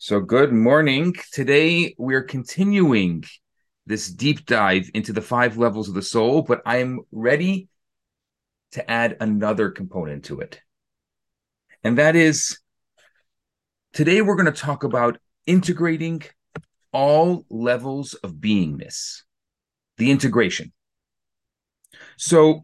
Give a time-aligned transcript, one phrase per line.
[0.00, 1.16] So, good morning.
[1.32, 3.24] Today, we're continuing
[3.84, 7.68] this deep dive into the five levels of the soul, but I'm ready
[8.72, 10.60] to add another component to it.
[11.82, 12.60] And that is
[13.92, 16.22] today, we're going to talk about integrating
[16.92, 19.22] all levels of beingness,
[19.96, 20.72] the integration.
[22.16, 22.62] So,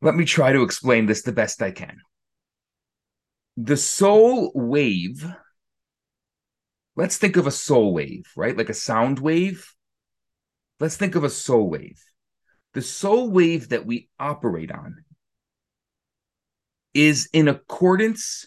[0.00, 1.98] let me try to explain this the best I can
[3.60, 5.26] the soul wave
[6.94, 8.56] let's think of a soul wave right?
[8.56, 9.74] Like a sound wave.
[10.78, 12.00] Let's think of a soul wave.
[12.74, 15.04] The soul wave that we operate on
[16.94, 18.46] is in accordance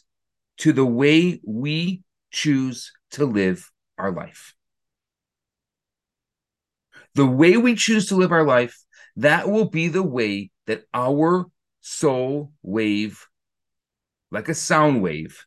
[0.59, 4.53] to the way we choose to live our life.
[7.15, 8.77] The way we choose to live our life
[9.17, 11.47] that will be the way that our
[11.81, 13.27] soul wave
[14.31, 15.45] like a sound wave,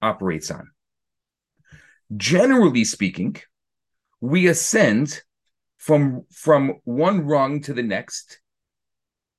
[0.00, 0.70] operates on.
[2.16, 3.36] Generally speaking,
[4.20, 5.22] we ascend
[5.76, 8.40] from, from one rung to the next,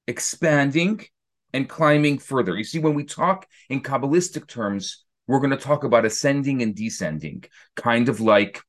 [0.07, 1.03] expanding
[1.53, 2.55] and climbing further.
[2.55, 6.75] You see, when we talk in Kabbalistic terms, we're going to talk about ascending and
[6.75, 7.43] descending,
[7.75, 8.61] kind of like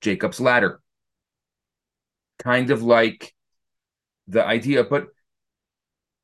[0.00, 0.80] Jacob's ladder,
[2.38, 3.34] kind of like
[4.26, 4.84] the idea.
[4.84, 5.08] But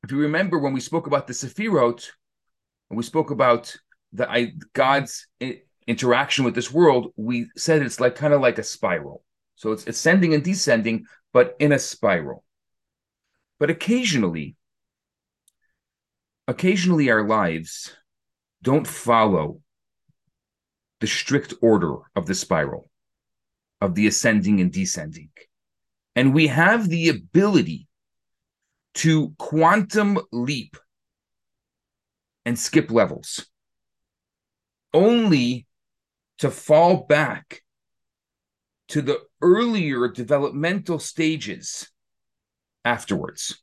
[0.03, 2.09] if you remember when we spoke about the Sefirot,
[2.89, 3.75] and we spoke about
[4.13, 5.27] the I, God's
[5.87, 9.23] interaction with this world, we said it's like kind of like a spiral.
[9.55, 12.43] So it's ascending and descending, but in a spiral.
[13.59, 14.55] But occasionally,
[16.47, 17.95] occasionally our lives
[18.61, 19.61] don't follow
[20.99, 22.89] the strict order of the spiral,
[23.79, 25.29] of the ascending and descending.
[26.15, 27.87] And we have the ability
[28.93, 30.77] to quantum leap
[32.45, 33.45] and skip levels,
[34.93, 35.67] only
[36.39, 37.61] to fall back
[38.89, 41.89] to the earlier developmental stages
[42.83, 43.61] afterwards.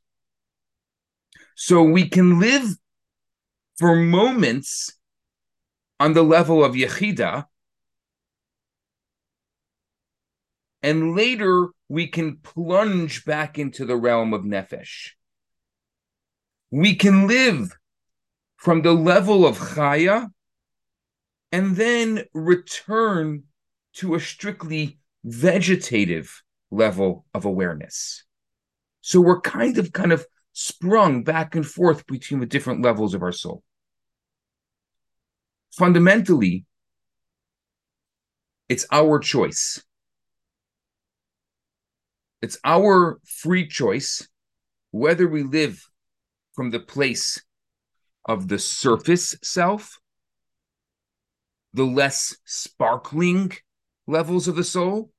[1.55, 2.69] So we can live
[3.77, 4.93] for moments
[5.99, 7.45] on the level of Yechida,
[10.81, 15.11] and later we can plunge back into the realm of Nefesh.
[16.71, 17.75] We can live
[18.57, 20.29] from the level of Chaya
[21.51, 23.43] and then return
[23.93, 28.23] to a strictly vegetative level of awareness.
[29.01, 33.23] So we're kind of kind of sprung back and forth between the different levels of
[33.23, 33.63] our soul.
[35.71, 36.65] Fundamentally,
[38.67, 39.81] it's our choice.
[42.41, 44.27] It's our free choice
[44.91, 45.88] whether we live
[46.59, 47.41] from the place
[48.25, 49.97] of the surface self,
[51.71, 53.53] the less sparkling
[54.07, 55.09] levels of the soul,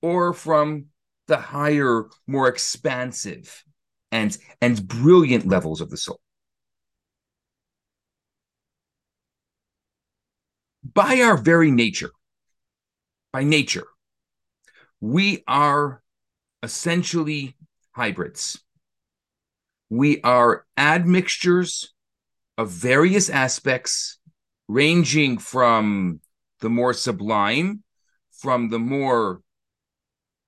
[0.00, 0.86] or from
[1.28, 3.62] the higher, more expansive
[4.10, 6.18] and, and brilliant levels of the soul.
[10.82, 12.10] By our very nature,
[13.32, 13.86] by nature,
[15.00, 16.02] we are
[16.60, 17.54] essentially
[17.92, 18.60] hybrids.
[19.92, 21.92] We are admixtures
[22.56, 24.18] of various aspects,
[24.66, 26.20] ranging from
[26.60, 27.82] the more sublime,
[28.30, 29.42] from the more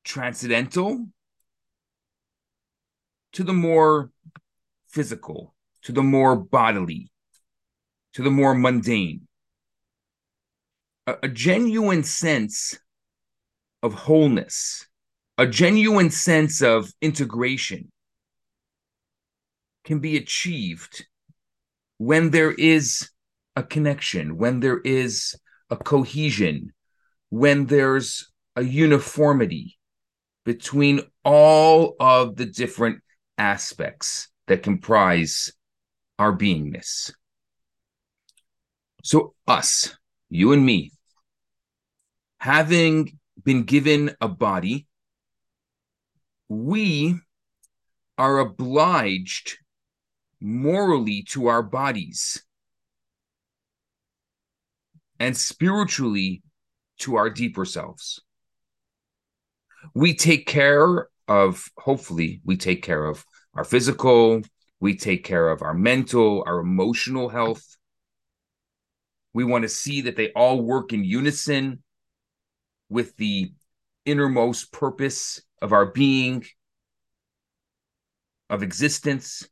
[0.02, 1.08] transcendental,
[3.34, 4.10] to the more
[4.88, 7.12] physical, to the more bodily,
[8.14, 9.28] to the more mundane.
[11.06, 12.78] A, a genuine sense
[13.82, 14.86] of wholeness,
[15.36, 17.90] a genuine sense of integration
[19.84, 21.06] can be achieved
[21.98, 23.10] when there is
[23.56, 25.36] a connection, when there is
[25.70, 26.72] a cohesion,
[27.30, 29.78] when there's a uniformity
[30.44, 33.00] between all of the different
[33.38, 35.52] aspects that comprise
[36.18, 37.12] our beingness.
[39.02, 39.96] So, us,
[40.30, 40.92] you and me,
[42.38, 44.86] having been given a body,
[46.48, 47.16] we
[48.16, 49.58] are obliged
[50.44, 52.44] morally to our bodies
[55.18, 56.42] and spiritually
[56.98, 58.20] to our deeper selves.
[59.94, 63.24] We take care of, hopefully, we take care of
[63.54, 64.42] our physical,
[64.80, 67.78] we take care of our mental, our emotional health.
[69.32, 71.82] We want to see that they all work in unison
[72.90, 73.52] with the
[74.04, 76.44] innermost purpose of our being,
[78.50, 79.48] of existence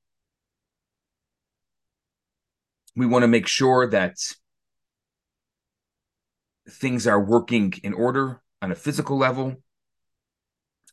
[2.96, 4.16] we want to make sure that
[6.68, 9.56] things are working in order on a physical level,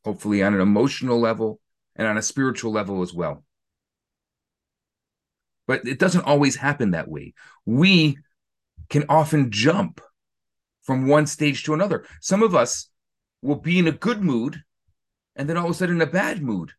[0.04, 1.60] hopefully on an emotional level,
[1.96, 3.44] and on a spiritual level as well.
[5.68, 7.34] But it doesn't always happen that way.
[7.66, 8.18] We
[8.90, 10.02] can often jump
[10.82, 12.06] from one stage to another.
[12.22, 12.90] Some of us
[13.42, 14.64] will be in a good mood
[15.36, 16.72] and then all of a sudden in a bad mood.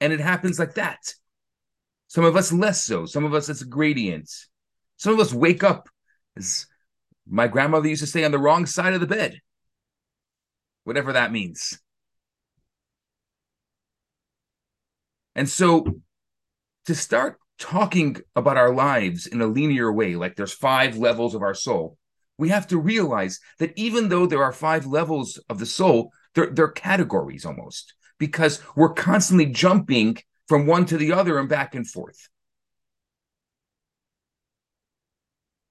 [0.00, 1.14] And it happens like that.
[2.12, 3.06] Some of us less so.
[3.06, 4.30] Some of us it's a gradient.
[4.98, 5.88] Some of us wake up
[6.36, 6.66] as
[7.26, 9.40] my grandmother used to say on the wrong side of the bed.
[10.84, 11.80] Whatever that means.
[15.34, 15.86] And so
[16.84, 21.40] to start talking about our lives in a linear way, like there's five levels of
[21.40, 21.96] our soul,
[22.36, 26.50] we have to realize that even though there are five levels of the soul, they're,
[26.50, 30.18] they're categories almost because we're constantly jumping
[30.52, 32.28] from one to the other and back and forth.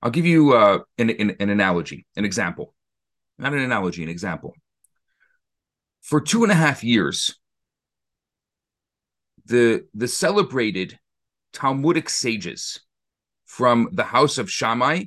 [0.02, 2.74] I'll give you uh, an, an, an analogy, an example,
[3.38, 4.56] not an analogy, an example.
[6.02, 7.38] For two and a half years,
[9.46, 10.98] the the celebrated
[11.54, 12.80] Talmudic sages
[13.46, 15.04] from the house of Shammai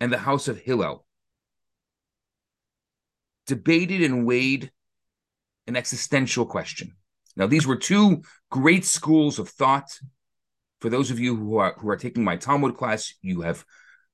[0.00, 1.06] and the house of Hillel
[3.46, 4.72] debated and weighed
[5.68, 6.96] an existential question.
[7.36, 9.98] Now, these were two great schools of thought.
[10.80, 13.64] For those of you who are who are taking my Talmud class, you have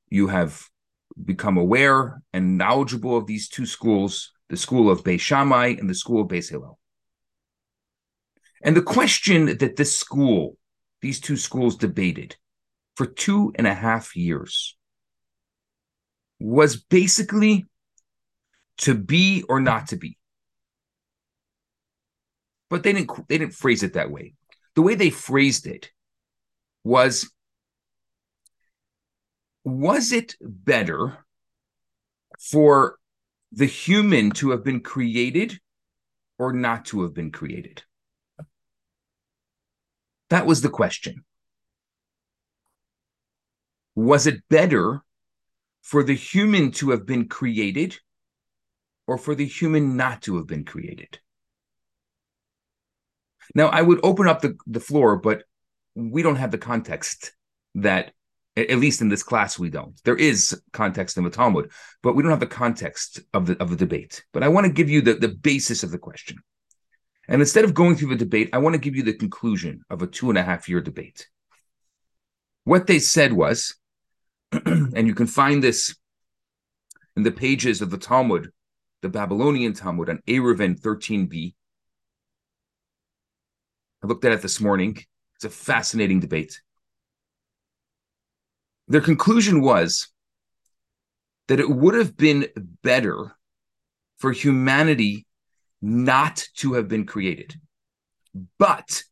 [0.08, 0.62] you have
[1.24, 5.94] become aware and knowledgeable of these two schools, the school of Beis Shammai and the
[5.94, 6.78] school of Beis Hillel.
[8.62, 10.56] And the question that this school,
[11.00, 12.36] these two schools debated
[12.94, 14.76] for two and a half years
[16.38, 17.66] was basically
[18.78, 20.18] to be or not to be.
[22.70, 24.34] But they didn't they didn't phrase it that way.
[24.76, 25.90] The way they phrased it
[26.84, 27.30] was
[29.64, 31.26] was it better
[32.38, 32.98] for
[33.52, 35.60] the human to have been created
[36.38, 37.82] or not to have been created?
[40.30, 41.24] That was the question.
[43.96, 45.02] Was it better
[45.82, 47.98] for the human to have been created
[49.08, 51.18] or for the human not to have been created?
[53.54, 55.44] Now, I would open up the, the floor, but
[55.94, 57.32] we don't have the context
[57.74, 58.12] that,
[58.56, 60.00] at least in this class, we don't.
[60.04, 61.70] There is context in the Talmud,
[62.02, 64.24] but we don't have the context of the of the debate.
[64.32, 66.38] But I want to give you the, the basis of the question.
[67.28, 70.02] And instead of going through the debate, I want to give you the conclusion of
[70.02, 71.28] a two and a half year debate.
[72.64, 73.76] What they said was,
[74.52, 75.94] and you can find this
[77.16, 78.50] in the pages of the Talmud,
[79.02, 81.54] the Babylonian Talmud on Eruvin 13b.
[84.02, 84.98] I looked at it this morning.
[85.36, 86.60] It's a fascinating debate.
[88.88, 90.08] Their conclusion was
[91.48, 92.48] that it would have been
[92.82, 93.32] better
[94.18, 95.26] for humanity
[95.82, 97.54] not to have been created.
[98.58, 99.02] But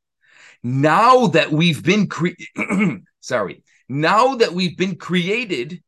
[0.62, 2.46] now that we've been created,
[3.20, 5.82] sorry, now that we've been created,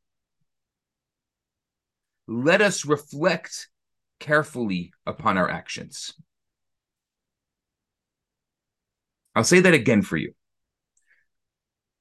[2.26, 3.68] let us reflect
[4.20, 6.14] carefully upon our actions.
[9.34, 10.34] I'll say that again for you.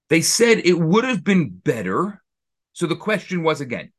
[0.09, 2.21] They said it would have been better.
[2.73, 3.91] So the question was again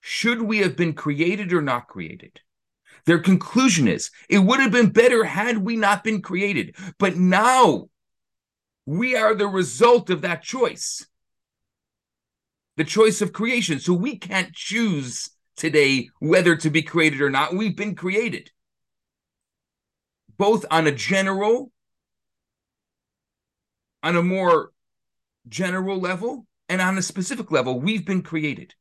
[0.00, 2.40] should we have been created or not created?
[3.06, 6.76] Their conclusion is it would have been better had we not been created.
[6.98, 7.88] But now
[8.86, 11.06] we are the result of that choice
[12.80, 13.78] the choice of creation.
[13.78, 17.54] So we can't choose today whether to be created or not.
[17.54, 18.50] We've been created,
[20.38, 21.72] both on a general,
[24.02, 24.72] on a more
[25.48, 27.80] general level, and on a specific level.
[27.80, 28.74] We've been created.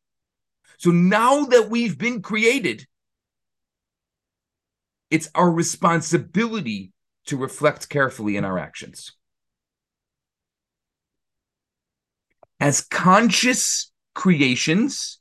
[0.77, 2.85] So now that we've been created,
[5.09, 6.93] it's our responsibility
[7.25, 9.13] to reflect carefully in our actions.
[12.59, 15.19] As conscious creations,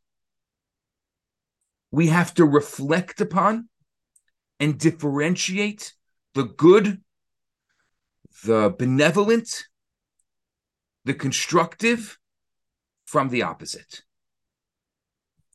[1.90, 3.68] we have to reflect upon
[4.60, 5.94] and differentiate
[6.34, 7.00] the good,
[8.44, 9.64] the benevolent,
[11.08, 12.18] the constructive
[13.06, 14.02] from the opposite.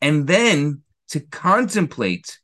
[0.01, 2.39] And then to contemplate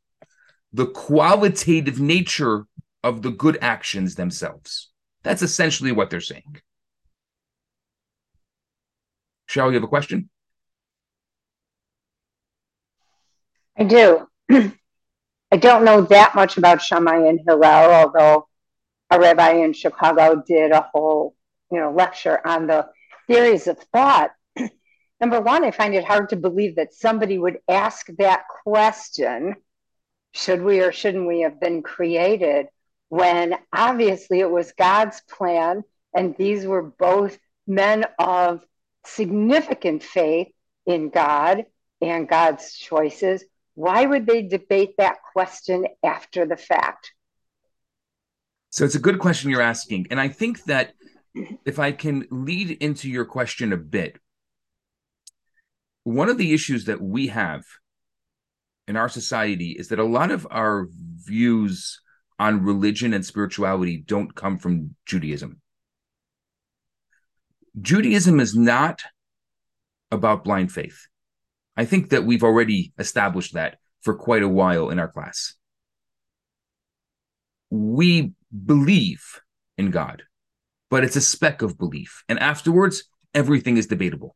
[0.72, 2.68] the qualitative nature
[3.04, 4.92] of the good actions themselves.
[5.24, 6.62] That's essentially what they're saying.
[9.50, 10.30] Cheryl, you have a question?
[13.76, 14.28] I do.
[15.52, 18.48] I don't know that much about Shammai and Hillel, although
[19.10, 21.36] a rabbi in Chicago did a whole,
[21.72, 22.88] you know, lecture on the
[23.30, 24.32] theories of thought.
[25.22, 29.56] number one, I find it hard to believe that somebody would ask that question
[30.34, 32.68] should we or shouldn't we have been created
[33.10, 35.84] when obviously it was God's plan
[36.14, 38.64] and these were both men of
[39.06, 40.50] significant faith
[40.86, 41.66] in God
[42.02, 43.44] and God's choices.
[43.76, 47.14] Why would they debate that question after the fact?
[48.72, 50.08] So it's a good question you're asking.
[50.12, 50.94] And I think that
[51.66, 54.18] if I can lead into your question a bit,
[56.04, 57.64] one of the issues that we have
[58.88, 60.88] in our society is that a lot of our
[61.26, 62.02] views
[62.40, 65.62] on religion and spirituality don't come from Judaism.
[67.80, 69.04] Judaism is not
[70.12, 71.08] about blind faith.
[71.78, 75.54] I think that we've already established that for quite a while in our class.
[77.70, 78.34] We
[78.66, 79.40] believe
[79.78, 80.24] in God,
[80.90, 82.24] but it's a speck of belief.
[82.28, 83.04] And afterwards,
[83.34, 84.36] everything is debatable.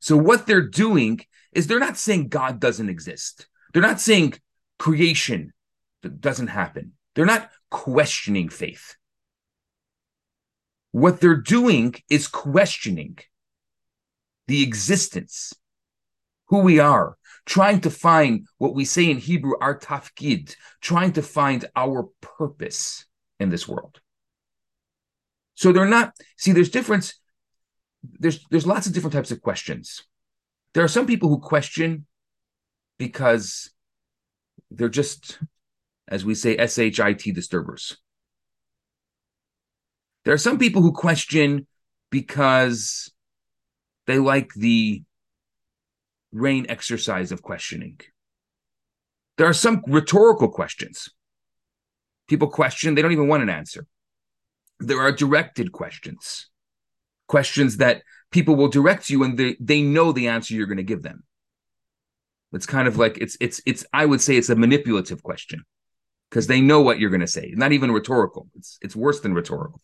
[0.00, 1.20] So, what they're doing
[1.52, 3.46] is they're not saying God doesn't exist.
[3.72, 4.34] They're not saying
[4.78, 5.52] creation
[6.20, 6.92] doesn't happen.
[7.14, 8.96] They're not questioning faith.
[10.92, 13.18] What they're doing is questioning
[14.46, 15.52] the existence,
[16.48, 17.16] who we are,
[17.46, 23.06] trying to find what we say in Hebrew, our tafkid, trying to find our purpose
[23.40, 24.00] in this world.
[25.54, 27.14] So they're not, see, there's difference.
[28.02, 30.04] There's there's lots of different types of questions.
[30.74, 32.06] There are some people who question
[32.98, 33.70] because
[34.70, 35.38] they're just,
[36.08, 37.96] as we say, SHIT disturbers.
[40.24, 41.66] There are some people who question
[42.10, 43.12] because
[44.06, 45.02] they like the
[46.32, 48.00] RAIN exercise of questioning.
[49.36, 51.10] There are some rhetorical questions.
[52.28, 53.86] People question, they don't even want an answer.
[54.80, 56.48] There are directed questions,
[57.28, 60.82] questions that people will direct you and they, they know the answer you're going to
[60.82, 61.24] give them.
[62.52, 65.64] It's kind of like it's it's it's I would say it's a manipulative question
[66.30, 67.52] because they know what you're going to say.
[67.56, 68.48] Not even rhetorical.
[68.54, 69.80] It's it's worse than rhetorical.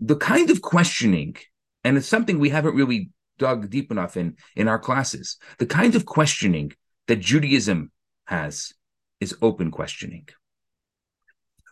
[0.00, 1.36] The kind of questioning
[1.84, 5.38] and it's something we haven't really dug deep enough in in our classes.
[5.58, 6.72] The kind of questioning
[7.08, 7.90] that Judaism
[8.26, 8.72] has
[9.20, 10.28] is open questioning,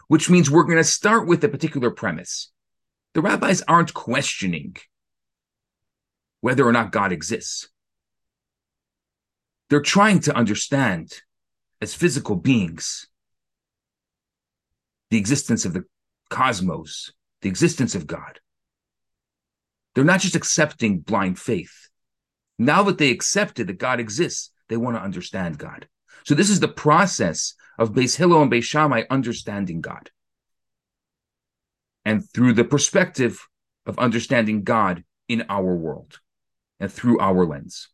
[0.08, 2.50] which means we're going to start with a particular premise.
[3.14, 4.76] The rabbis aren't questioning
[6.40, 7.68] whether or not God exists.
[9.70, 11.20] They're trying to understand,
[11.80, 13.06] as physical beings,
[15.10, 15.84] the existence of the
[16.30, 17.12] cosmos,
[17.42, 18.40] the existence of God.
[19.94, 21.88] They're not just accepting blind faith.
[22.58, 25.88] Now that they accepted that God exists, they want to understand God.
[26.24, 30.10] So this is the process of Beis Hillel and Beis Shammai understanding God.
[32.04, 33.46] And through the perspective
[33.86, 36.20] of understanding God in our world
[36.80, 37.88] and through our lens.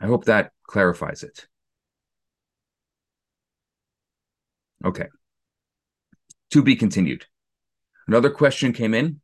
[0.00, 1.46] I hope that clarifies it.
[4.84, 5.06] Okay.
[6.50, 7.26] To be continued.
[8.06, 9.20] Another question came in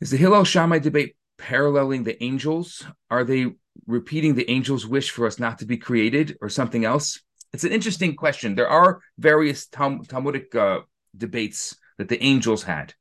[0.00, 2.84] is the Hillel Shammai debate paralleling the angels?
[3.10, 3.46] Are they
[3.86, 7.20] repeating the angels' wish for us not to be created or something else?
[7.52, 8.54] It's an interesting question.
[8.54, 10.80] There are various Tal- Talmudic uh,
[11.16, 12.94] debates that the angels had.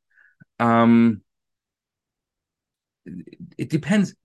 [0.60, 1.22] Um,
[3.58, 4.16] it depends.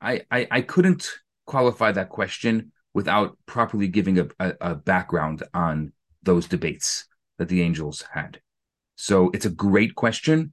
[0.00, 1.08] I, I, I couldn't
[1.46, 7.06] qualify that question without properly giving a, a, a background on those debates
[7.38, 8.40] that the angels had.
[8.96, 10.52] So it's a great question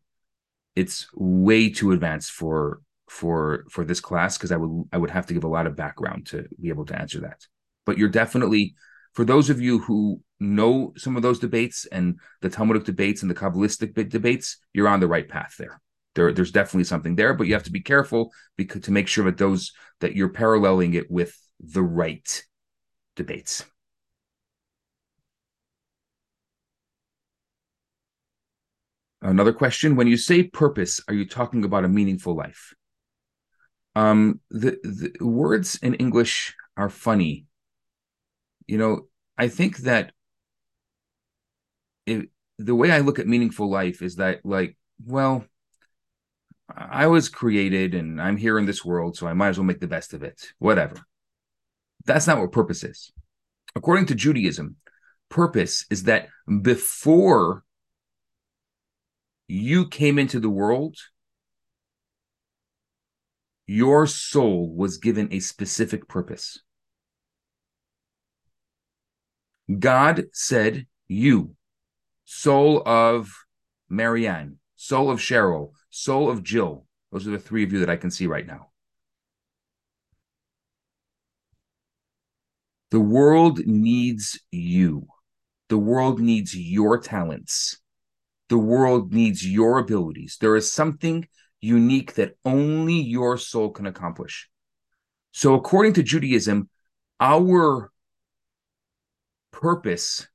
[0.76, 5.26] it's way too advanced for for for this class because I would I would have
[5.28, 7.46] to give a lot of background to be able to answer that.
[7.86, 8.76] But you're definitely
[9.14, 13.30] for those of you who know some of those debates and the Talmudic debates and
[13.30, 15.82] the Kabbalistic debates, you're on the right path there.
[16.16, 19.26] There, there's definitely something there, but you have to be careful because to make sure
[19.26, 22.44] that those that you're paralleling it with the right
[23.16, 23.66] debates.
[29.22, 32.74] Another question: When you say purpose, are you talking about a meaningful life?
[33.96, 37.48] Um, the, the words in English are funny.
[38.68, 39.08] You know,
[39.38, 40.14] I think that
[42.06, 45.44] it, the way I look at meaningful life is that, like, well,
[46.74, 49.80] I was created and I'm here in this world, so I might as well make
[49.80, 50.54] the best of it.
[50.60, 50.96] Whatever.
[52.06, 53.12] That's not what purpose is.
[53.76, 54.78] According to Judaism,
[55.30, 56.30] purpose is that
[56.62, 57.64] before
[59.50, 60.96] you came into the world,
[63.66, 66.62] your soul was given a specific purpose.
[69.78, 71.56] God said, You,
[72.26, 73.32] soul of
[73.90, 76.86] Marianne, soul of Cheryl, soul of Jill.
[77.12, 78.70] Those are the three of you that I can see right now.
[82.92, 85.08] The world needs you.
[85.70, 87.80] The world needs your talents.
[88.50, 90.38] The world needs your abilities.
[90.42, 91.28] There is something
[91.62, 94.50] unique that only your soul can accomplish.
[95.32, 96.70] So, according to Judaism,
[97.20, 97.92] our
[99.52, 100.28] purpose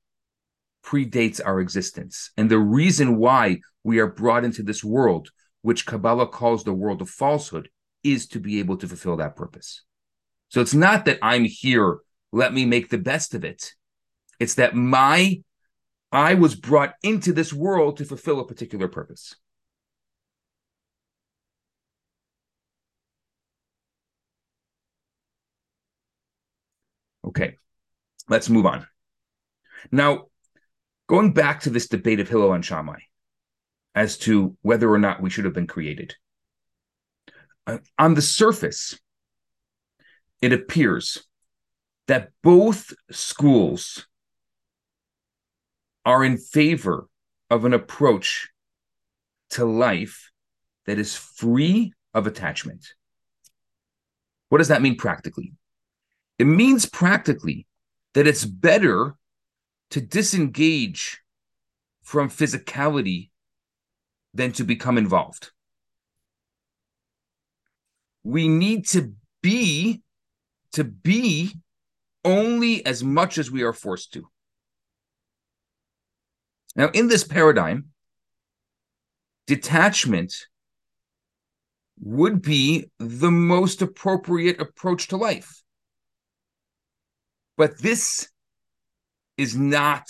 [0.83, 2.31] predates our existence.
[2.37, 5.29] And the reason why we are brought into this world,
[5.61, 7.69] which Kabbalah calls the world of falsehood,
[8.03, 9.81] is to be able to fulfill that purpose.
[10.49, 11.97] So it's not that I'm here,
[12.31, 13.73] let me make the best of it.
[14.39, 15.41] It's that my
[16.15, 19.35] I was brought into this world to fulfill a particular purpose.
[27.27, 27.57] Okay,
[28.29, 28.87] let's move on.
[29.91, 30.27] Now,
[31.07, 32.99] going back to this debate of Hillel and Shammai
[33.93, 36.15] as to whether or not we should have been created.
[37.67, 38.97] Uh, on the surface,
[40.41, 41.25] it appears
[42.07, 44.07] that both schools
[46.05, 47.07] are in favor
[47.49, 48.49] of an approach
[49.51, 50.31] to life
[50.85, 52.93] that is free of attachment.
[54.49, 55.53] What does that mean practically?
[56.37, 57.65] It means practically
[58.13, 59.15] that it's better
[59.91, 61.21] to disengage
[62.03, 63.29] from physicality
[64.33, 65.51] than to become involved.
[68.23, 70.01] We need to be
[70.73, 71.53] to be
[72.23, 74.27] only as much as we are forced to.
[76.75, 77.85] Now, in this paradigm,
[79.47, 80.33] detachment
[82.01, 85.61] would be the most appropriate approach to life.
[87.57, 88.27] But this
[89.37, 90.09] is not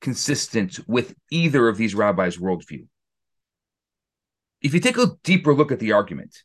[0.00, 2.86] consistent with either of these rabbis' worldview.
[4.60, 6.42] If you take a deeper look at the argument,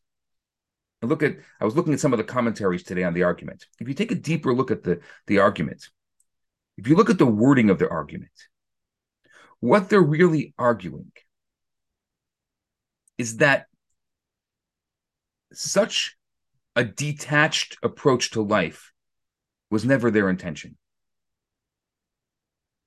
[1.01, 3.65] and look at, I was looking at some of the commentaries today on the argument.
[3.79, 5.89] If you take a deeper look at the, the argument,
[6.77, 8.31] if you look at the wording of the argument,
[9.61, 11.11] what they're really arguing
[13.17, 13.67] is that
[15.53, 16.17] such
[16.75, 18.91] a detached approach to life
[19.69, 20.77] was never their intention.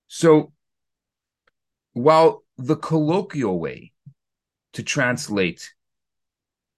[0.09, 0.53] So,
[1.93, 3.93] while the colloquial way
[4.73, 5.73] to translate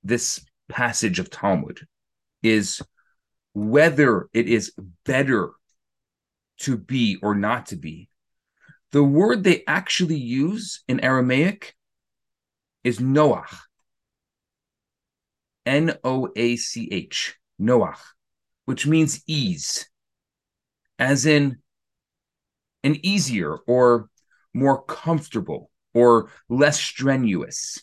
[0.04, 1.86] this passage of Talmud
[2.42, 2.82] is
[3.54, 4.72] whether it is
[5.04, 5.52] better
[6.60, 8.10] to be or not to be,
[8.92, 11.74] the word they actually use in Aramaic
[12.84, 13.54] is Noach.
[15.66, 17.98] N O A C H, Noach,
[18.66, 19.88] which means ease,
[20.98, 21.58] as in
[22.84, 24.08] an easier or
[24.54, 27.82] more comfortable or less strenuous.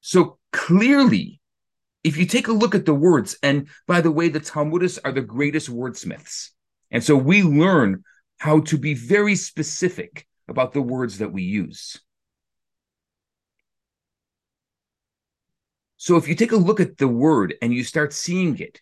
[0.00, 1.40] So clearly,
[2.02, 5.12] if you take a look at the words, and by the way, the Talmudists are
[5.12, 6.50] the greatest wordsmiths.
[6.90, 8.04] And so we learn
[8.38, 12.00] how to be very specific about the words that we use.
[15.96, 18.80] So if you take a look at the word and you start seeing it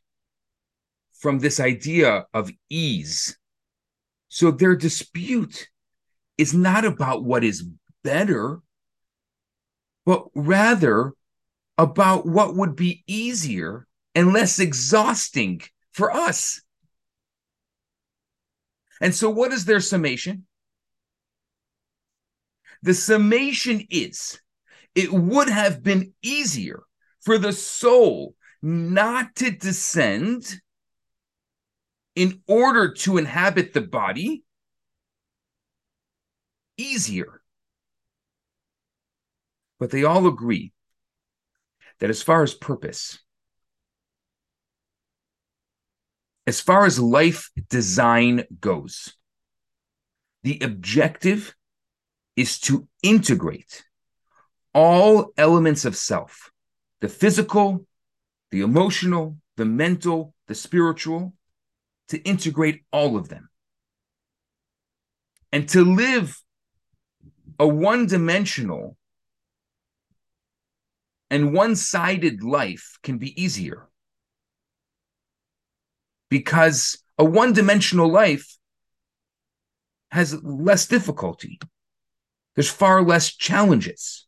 [1.15, 3.39] from this idea of ease,
[4.29, 5.69] so their dispute
[6.37, 7.67] is not about what is
[8.03, 8.61] better,
[10.05, 11.15] but rather
[11.79, 15.63] about what would be easier and less exhausting
[15.93, 16.61] for us.
[19.01, 20.47] And so, what is their summation?
[22.83, 24.41] The summation is
[24.95, 26.83] it would have been easier
[27.23, 30.61] for the soul not to descend
[32.15, 34.45] in order to inhabit the body.
[36.77, 37.41] Easier.
[39.79, 40.73] But they all agree
[42.01, 43.19] that as far as purpose,
[46.47, 49.15] as far as life design goes,
[50.43, 51.55] the objective
[52.37, 53.85] is to integrate
[54.75, 56.51] all elements of self
[57.01, 57.87] the physical,
[58.51, 61.35] the emotional, the mental, the spiritual
[62.09, 63.49] to integrate all of them.
[65.53, 66.41] And to live
[67.59, 68.97] a one dimensional
[71.31, 73.89] and one sided life can be easier
[76.29, 78.57] because a one dimensional life
[80.11, 81.59] has less difficulty.
[82.55, 84.27] There's far less challenges.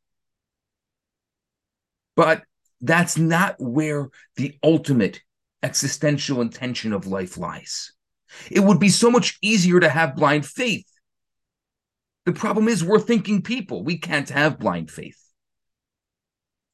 [2.16, 2.42] But
[2.80, 5.20] that's not where the ultimate
[5.62, 7.92] existential intention of life lies.
[8.50, 10.86] It would be so much easier to have blind faith
[12.26, 13.84] The problem is we're thinking people.
[13.84, 15.20] We can't have blind faith.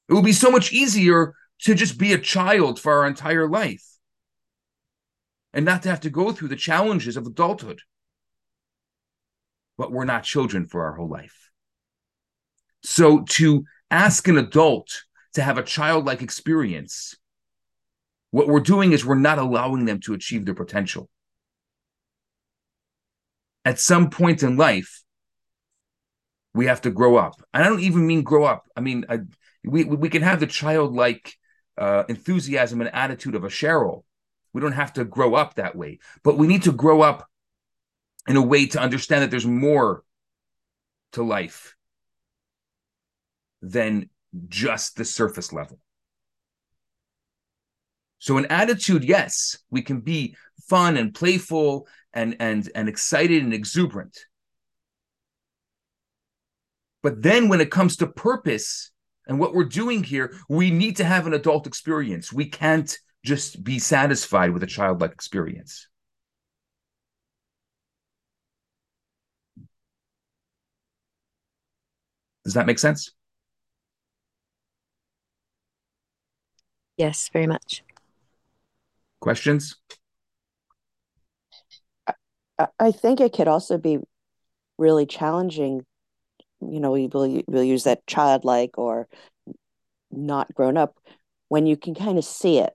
[0.08, 3.85] It would be so much easier to just be a child for our entire life
[5.53, 7.81] and not to have to go through the challenges of adulthood.
[9.79, 11.51] But we're not children for our whole life.
[12.83, 17.15] So to ask an adult to have a childlike experience,
[18.31, 21.09] what we're doing is we're not allowing them to achieve their potential.
[23.65, 25.03] At some point in life,
[26.55, 27.41] we have to grow up.
[27.55, 28.65] And I don't even mean grow up.
[28.77, 29.21] I mean, I,
[29.65, 31.35] we we can have the childlike
[31.79, 34.03] uh, enthusiasm and attitude of a Cheryl.
[34.53, 37.29] We don't have to grow up that way, but we need to grow up
[38.27, 40.05] in a way to understand that there's more
[41.12, 41.75] to life
[43.61, 44.09] than
[44.49, 45.79] just the surface level.
[48.19, 50.37] So an attitude, yes, we can be
[50.69, 54.27] fun and playful and and and excited and exuberant.
[57.03, 58.93] But then when it comes to purpose
[59.27, 62.33] and what we're doing here, we need to have an adult experience.
[62.33, 65.88] We can't just be satisfied with a childlike experience.
[72.44, 73.12] Does that make sense?
[76.96, 77.82] Yes, very much.
[79.20, 79.76] Questions?
[82.78, 83.98] I think it could also be
[84.78, 85.85] really challenging.
[86.61, 89.08] You know, we will we'll use that childlike or
[90.11, 90.98] not grown up
[91.48, 92.72] when you can kind of see it,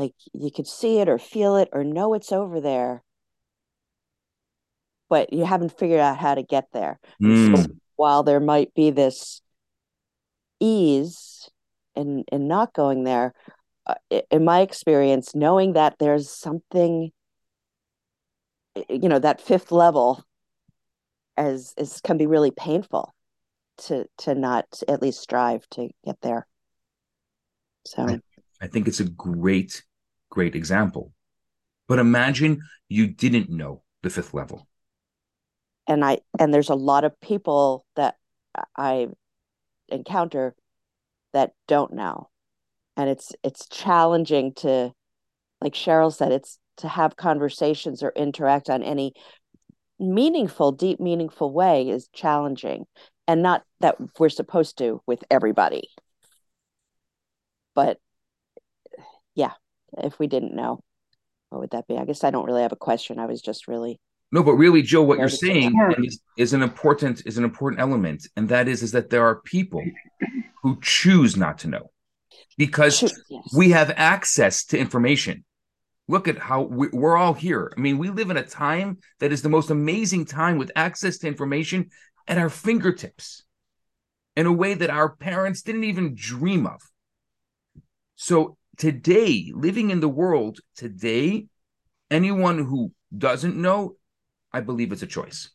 [0.00, 3.02] like you can see it or feel it or know it's over there,
[5.10, 6.98] but you haven't figured out how to get there.
[7.22, 7.56] Mm.
[7.56, 9.42] So while there might be this
[10.58, 11.50] ease
[11.94, 13.34] in in not going there,
[13.86, 13.94] uh,
[14.30, 17.12] in my experience, knowing that there's something,
[18.88, 20.24] you know, that fifth level,
[21.36, 23.14] as is can be really painful
[23.76, 26.46] to to not at least strive to get there.
[27.84, 28.20] So I,
[28.62, 29.82] I think it's a great,
[30.30, 31.12] great example.
[31.88, 34.66] But imagine you didn't know the fifth level.
[35.86, 38.16] And I and there's a lot of people that
[38.76, 39.08] I
[39.88, 40.54] encounter
[41.32, 42.30] that don't know
[42.96, 44.92] and it's it's challenging to
[45.62, 49.12] like cheryl said it's to have conversations or interact on any
[49.98, 52.84] meaningful deep meaningful way is challenging
[53.26, 55.88] and not that we're supposed to with everybody
[57.74, 57.98] but
[59.34, 59.52] yeah
[59.98, 60.80] if we didn't know
[61.50, 63.68] what would that be i guess i don't really have a question i was just
[63.68, 64.00] really
[64.32, 68.26] no but really joe what you're saying is, is an important is an important element
[68.36, 69.84] and that is is that there are people
[70.62, 71.90] who choose not to know
[72.56, 73.54] because yes.
[73.54, 75.44] we have access to information.
[76.08, 77.72] Look at how we, we're all here.
[77.74, 81.18] I mean, we live in a time that is the most amazing time with access
[81.18, 81.90] to information
[82.28, 83.44] at our fingertips
[84.36, 86.82] in a way that our parents didn't even dream of.
[88.16, 91.46] So, today, living in the world today,
[92.10, 93.96] anyone who doesn't know,
[94.52, 95.50] I believe it's a choice.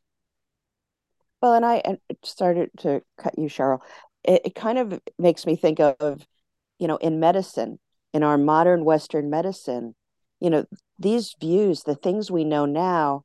[1.41, 3.79] Well, and I started to cut you, Cheryl.
[4.23, 6.25] It, it kind of makes me think of
[6.79, 7.79] you know, in medicine,
[8.13, 9.95] in our modern Western medicine,
[10.39, 10.65] you know,
[10.99, 13.23] these views, the things we know now,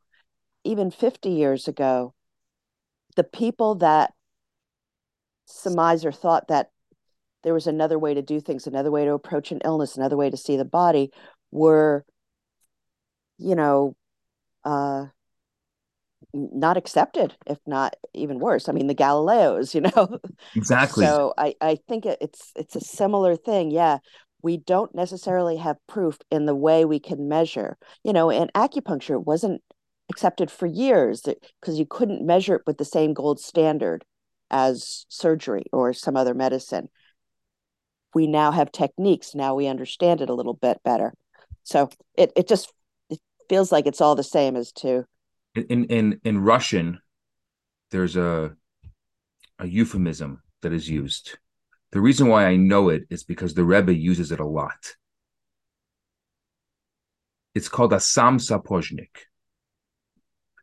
[0.65, 2.15] even 50 years ago,
[3.17, 4.13] the people that
[5.47, 6.71] surmise or thought that
[7.43, 10.31] there was another way to do things, another way to approach an illness, another way
[10.31, 11.11] to see the body
[11.51, 12.05] were,
[13.39, 13.97] you know,
[14.65, 15.07] uh,
[16.33, 18.69] not accepted, if not even worse.
[18.69, 20.19] I mean, the Galileos, you know.
[20.55, 21.05] Exactly.
[21.05, 23.71] So I I think it's it's a similar thing.
[23.71, 23.99] Yeah,
[24.43, 27.77] we don't necessarily have proof in the way we can measure.
[28.05, 29.63] You know, and acupuncture wasn't
[30.11, 31.23] accepted for years
[31.61, 34.05] because you couldn't measure it with the same gold standard
[34.51, 36.89] as surgery or some other medicine.
[38.15, 39.35] We now have techniques.
[39.35, 41.15] Now we understand it a little bit better.
[41.63, 42.73] So it it just
[43.09, 45.05] it feels like it's all the same as to
[45.55, 47.01] in in in Russian,
[47.91, 48.55] there's a
[49.59, 51.39] a euphemism that is used.
[51.93, 54.95] The reason why I know it is because the Rebbe uses it a lot.
[57.55, 59.27] It's called a sam sapozhnik.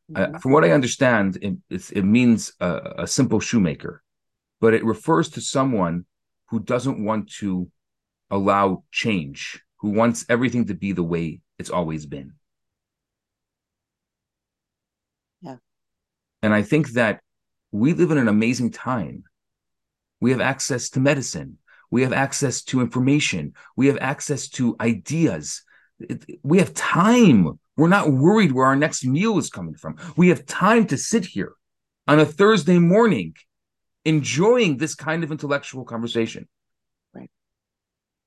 [0.10, 0.36] Mm-hmm.
[0.36, 4.04] Uh, from what I understand, it, it means a, a simple shoemaker,
[4.62, 6.06] but it refers to someone
[6.50, 7.70] who doesn't want to
[8.30, 12.34] allow change, who wants everything to be the way it's always been.
[15.42, 15.58] Yeah.
[16.42, 17.22] And I think that
[17.72, 19.24] we live in an amazing time.
[20.20, 21.58] We have access to medicine.
[21.92, 23.54] We have access to information.
[23.76, 25.64] We have access to ideas.
[26.44, 27.60] We have time.
[27.76, 29.98] We're not worried where our next meal is coming from.
[30.16, 31.54] We have time to sit here
[32.08, 33.36] on a Thursday morning
[34.08, 36.48] enjoying this kind of intellectual conversation.
[37.14, 37.30] Right.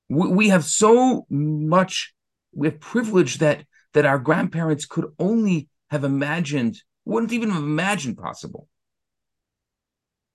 [0.09, 2.15] We, we have so much
[2.53, 3.65] we have privilege that
[3.95, 8.69] that our grandparents could only have imagined, wouldn't even have imagined possible.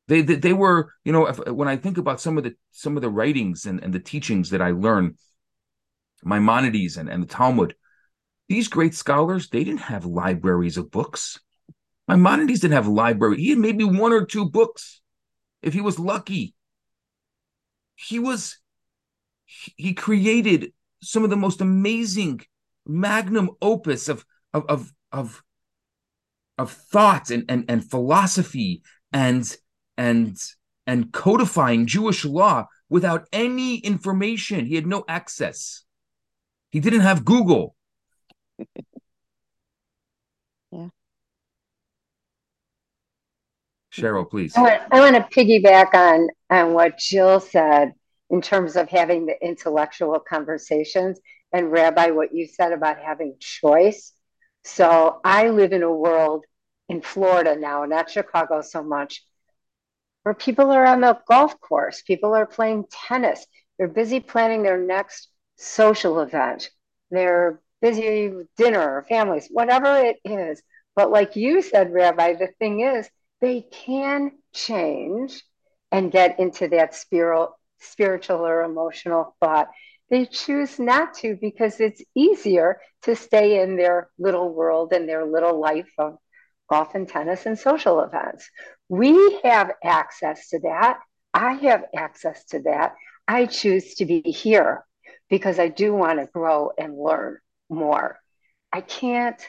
[0.08, 2.95] They, they, they were, you know, if, when I think about some of the some
[2.97, 5.17] of the writings and, and the teachings that I learned,
[6.23, 7.75] Maimonides and, and the Talmud,
[8.49, 11.39] these great scholars, they didn't have libraries of books.
[12.08, 13.38] Maimonides didn't have a library.
[13.38, 15.01] He had maybe one or two books,
[15.65, 16.56] if he was lucky.
[17.95, 18.60] He was
[19.75, 22.41] he created some of the most amazing
[22.86, 25.43] magnum opus of of of of,
[26.58, 29.58] of thought and, and and philosophy and
[29.97, 30.38] and
[30.88, 34.67] and codifying Jewish law without any information.
[34.67, 35.84] He had no access.
[36.69, 37.75] He didn't have Google.
[40.71, 40.89] yeah.
[43.95, 44.55] Cheryl, please.
[44.55, 47.93] I want, I want to piggyback on on what Jill said
[48.29, 51.19] in terms of having the intellectual conversations
[51.53, 54.12] and Rabbi, what you said about having choice.
[54.63, 56.45] So I live in a world
[56.89, 59.23] in Florida now, not Chicago so much,
[60.23, 63.45] where people are on the golf course, people are playing tennis,
[63.77, 66.69] they're busy planning their next social event,
[67.12, 70.62] they're busy dinner, families, whatever it is.
[70.95, 73.10] But like you said, Rabbi, the thing is,
[73.41, 75.43] they can change
[75.91, 79.69] and get into that spiritual, spiritual or emotional thought.
[80.09, 85.25] They choose not to because it's easier to stay in their little world and their
[85.25, 86.17] little life of
[86.69, 88.49] golf and tennis and social events.
[88.89, 90.99] We have access to that.
[91.33, 92.95] I have access to that.
[93.27, 94.85] I choose to be here
[95.29, 98.19] because I do want to grow and learn more.
[98.71, 99.41] I can't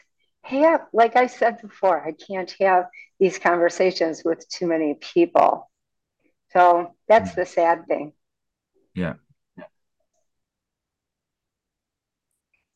[0.46, 2.86] have, like I said before, I can't have
[3.18, 5.70] these conversations with too many people.
[6.52, 7.36] So that's mm.
[7.36, 8.12] the sad thing.
[8.94, 9.14] Yeah.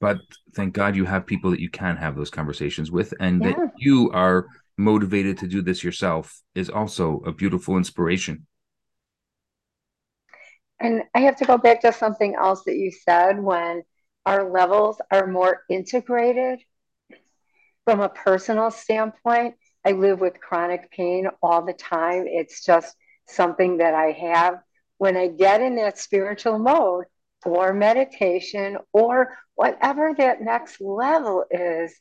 [0.00, 0.18] But
[0.54, 3.50] thank God you have people that you can have those conversations with, and yeah.
[3.50, 4.46] that you are
[4.78, 8.46] motivated to do this yourself is also a beautiful inspiration.
[10.80, 13.82] And I have to go back to something else that you said when
[14.24, 16.60] our levels are more integrated
[17.84, 19.54] from a personal standpoint.
[19.84, 22.24] I live with chronic pain all the time.
[22.26, 22.94] It's just
[23.26, 24.60] something that I have.
[24.98, 27.04] When I get in that spiritual mode
[27.44, 31.94] or meditation or whatever that next level is,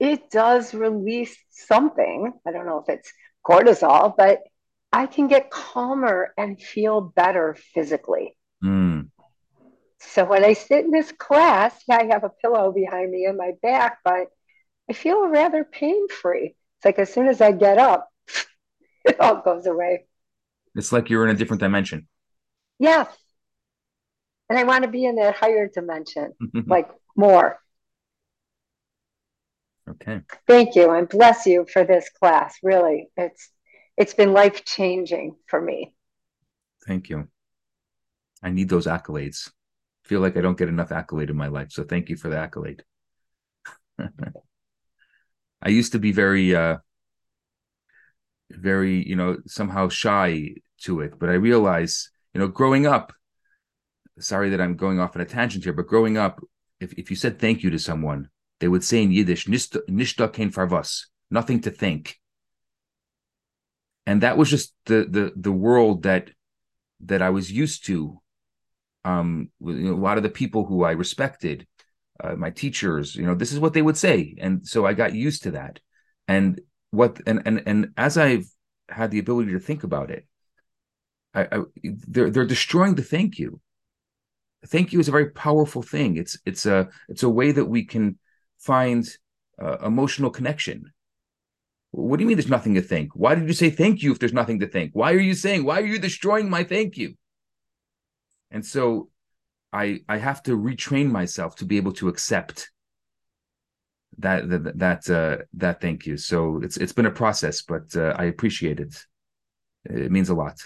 [0.00, 2.32] it does release something.
[2.46, 3.12] I don't know if it's
[3.46, 4.40] cortisol, but
[4.92, 8.36] I can get calmer and feel better physically.
[8.64, 9.10] Mm.
[10.00, 13.36] So when I sit in this class, yeah, I have a pillow behind me in
[13.36, 14.28] my back, but
[14.88, 16.54] I feel rather pain free.
[16.78, 18.08] It's like as soon as I get up,
[19.04, 20.06] it all goes away.
[20.74, 22.08] It's like you're in a different dimension.
[22.78, 23.08] Yes.
[24.48, 26.32] And I want to be in that higher dimension,
[26.66, 27.58] like more.
[29.90, 30.20] Okay.
[30.46, 32.56] Thank you and bless you for this class.
[32.62, 33.50] Really, it's
[33.96, 35.94] it's been life changing for me.
[36.86, 37.28] Thank you.
[38.42, 39.50] I need those accolades.
[40.04, 42.28] I feel like I don't get enough accolade in my life, so thank you for
[42.28, 42.84] the accolade.
[45.62, 46.78] I used to be very uh
[48.50, 53.12] very, you know, somehow shy to it, but I realize, you know, growing up,
[54.18, 56.40] sorry that I'm going off on a tangent here, but growing up,
[56.80, 58.28] if, if you said thank you to someone,
[58.60, 62.18] they would say in Yiddish, "Nishta kein farvas," nothing to thank.
[64.06, 66.30] And that was just the the the world that
[67.00, 68.20] that I was used to.
[69.04, 71.66] Um, you know, a lot of the people who I respected,
[72.22, 75.14] uh, my teachers, you know, this is what they would say, and so I got
[75.14, 75.80] used to that.
[76.26, 78.46] And what and and and as I've
[78.88, 80.26] had the ability to think about it,
[81.34, 83.60] I, I they're they're destroying the thank you.
[84.66, 86.16] Thank you is a very powerful thing.
[86.16, 88.18] It's it's a it's a way that we can
[88.58, 89.08] find
[89.62, 90.92] uh, emotional connection.
[91.90, 93.12] What do you mean there's nothing to think?
[93.14, 94.90] Why did you say thank you if there's nothing to think?
[94.92, 97.14] Why are you saying, why are you destroying my thank you?
[98.50, 99.08] And so
[99.72, 102.70] I I have to retrain myself to be able to accept
[104.18, 106.16] that that that uh, that thank you.
[106.16, 108.94] So it's it's been a process, but uh, I appreciate it.
[109.84, 110.58] It means a lot.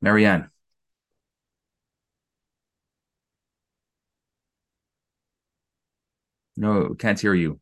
[0.00, 0.50] Marianne.
[6.56, 7.60] No, can't hear you.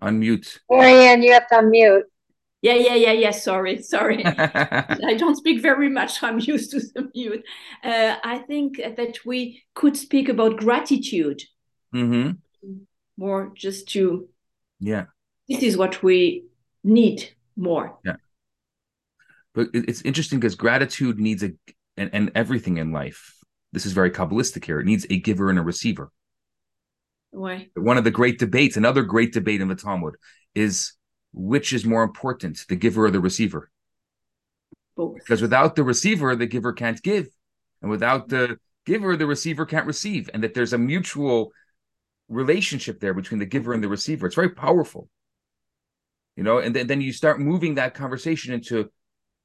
[0.00, 0.60] Unmute.
[0.70, 2.02] Marianne, you have to unmute.
[2.62, 3.30] Yeah, yeah, yeah, yeah.
[3.30, 4.24] Sorry, sorry.
[4.26, 6.22] I don't speak very much.
[6.22, 7.42] I'm used to the mute.
[7.82, 11.42] Uh, I think that we could speak about gratitude
[11.94, 12.32] mm-hmm.
[13.16, 14.28] more, just to.
[14.78, 15.06] Yeah.
[15.48, 16.44] This is what we
[16.84, 17.98] need more.
[18.04, 18.16] Yeah.
[19.54, 21.50] But it's interesting because gratitude needs a
[21.96, 23.34] and, and everything in life.
[23.72, 24.80] This is very Kabbalistic here.
[24.80, 26.10] It needs a giver and a receiver.
[27.30, 27.68] Why?
[27.74, 30.16] One of the great debates, another great debate in the Talmud,
[30.54, 30.92] is
[31.32, 33.70] which is more important, the giver or the receiver?
[34.96, 35.16] Both.
[35.16, 37.28] Because without the receiver, the giver can't give.
[37.82, 40.28] And without the giver, the receiver can't receive.
[40.32, 41.52] And that there's a mutual
[42.28, 44.26] relationship there between the giver and the receiver.
[44.26, 45.08] It's very powerful.
[46.36, 48.90] You know, and then, then you start moving that conversation into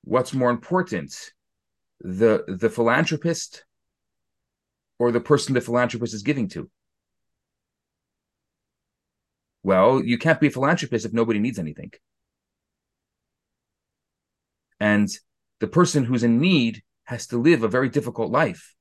[0.04, 1.32] what's more important,
[2.00, 3.66] the the philanthropist
[5.00, 6.70] or the person the philanthropist is giving to.
[9.66, 11.92] Well, you can't be a philanthropist if nobody needs anything.
[14.80, 15.10] And
[15.60, 18.76] the person who's in need has to live a very difficult life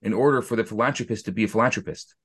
[0.00, 2.16] in order for the philanthropist to be a philanthropist.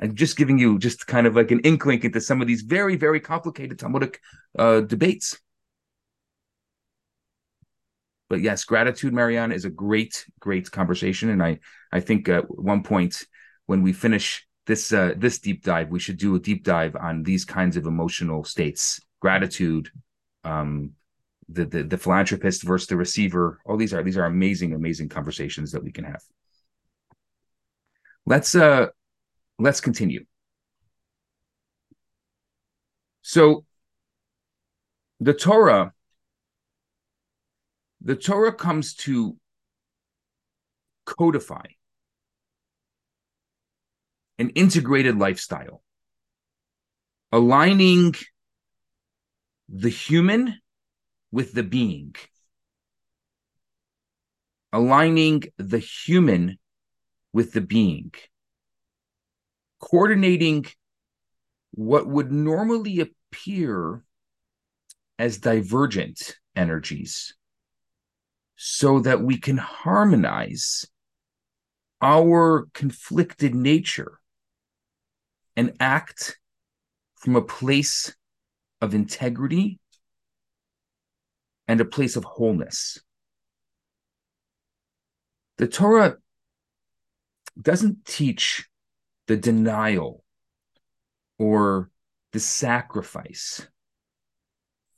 [0.00, 2.96] And just giving you just kind of like an inkling into some of these very,
[2.96, 4.20] very complicated Talmudic
[4.58, 5.38] uh, debates.
[8.28, 11.28] But yes, gratitude, Marianne, is a great, great conversation.
[11.28, 11.60] And I,
[11.92, 13.22] I think at one point
[13.66, 17.22] when we finish this uh, this deep dive, we should do a deep dive on
[17.22, 19.90] these kinds of emotional states, gratitude,
[20.44, 20.92] um,
[21.48, 23.60] the, the the philanthropist versus the receiver.
[23.66, 26.22] All these are these are amazing, amazing conversations that we can have.
[28.26, 28.86] Let's uh
[29.58, 30.24] let's continue.
[33.20, 33.64] So
[35.20, 35.92] the Torah,
[38.00, 39.36] the Torah comes to
[41.04, 41.66] codify
[44.38, 45.82] an integrated lifestyle,
[47.30, 48.14] aligning
[49.68, 50.58] the human
[51.30, 52.14] with the being,
[54.72, 56.58] aligning the human
[57.32, 58.12] with the being,
[59.80, 60.66] coordinating
[61.72, 64.04] what would normally appear
[65.18, 67.34] as divergent energies
[68.56, 70.86] so that we can harmonize
[72.00, 74.20] our conflicted nature
[75.56, 76.38] and act
[77.16, 78.14] from a place
[78.80, 79.78] of integrity
[81.66, 82.98] and a place of wholeness.
[85.56, 86.16] The Torah
[87.60, 88.68] doesn't teach
[89.26, 90.24] the denial
[91.38, 91.90] or
[92.32, 93.66] the sacrifice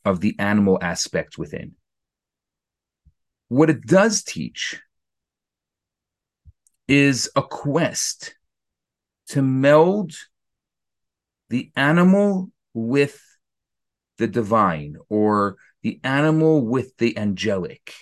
[0.05, 1.75] of the animal aspect within.
[3.49, 4.81] What it does teach
[6.89, 8.35] is a quest
[9.29, 10.15] to meld
[11.49, 13.21] the animal with
[14.19, 17.93] the divine or the animal with the angelic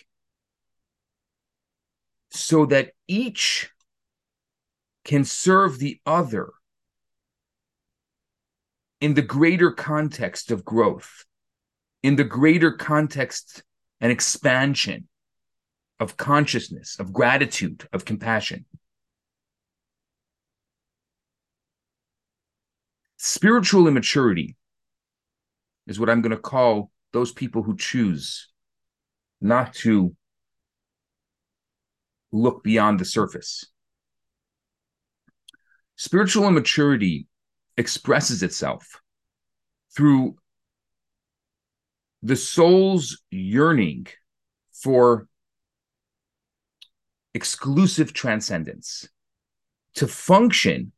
[2.30, 3.70] so that each
[5.04, 6.50] can serve the other
[9.00, 11.26] in the greater context of growth,
[12.02, 13.62] in the greater context
[14.00, 15.08] and expansion
[16.00, 18.64] of consciousness, of gratitude, of compassion.
[23.26, 24.54] Spiritual immaturity
[25.86, 28.50] is what I'm going to call those people who choose
[29.40, 30.14] not to
[32.32, 33.64] look beyond the surface.
[35.96, 37.26] Spiritual immaturity
[37.78, 39.00] expresses itself
[39.96, 40.36] through
[42.22, 44.06] the soul's yearning
[44.74, 45.28] for
[47.32, 49.08] exclusive transcendence,
[49.94, 50.92] to function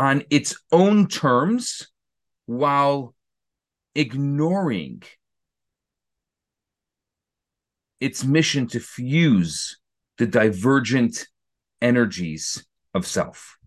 [0.00, 1.88] on its own terms
[2.46, 3.14] while
[3.94, 5.02] ignoring
[8.00, 9.78] its mission to fuse
[10.16, 11.26] the divergent
[11.82, 13.58] energies of self.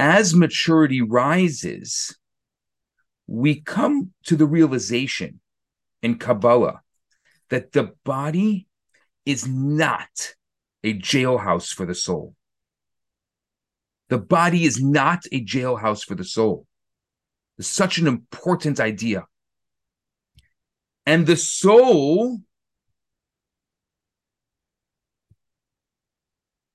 [0.00, 2.18] As maturity rises,
[3.28, 5.40] we come to the realization
[6.02, 6.80] in Kabbalah
[7.50, 8.66] that the body
[9.24, 10.34] is not
[10.82, 12.34] a jailhouse for the soul.
[14.08, 16.66] The body is not a jailhouse for the soul.
[17.58, 19.24] It's such an important idea.
[21.06, 22.38] And the soul,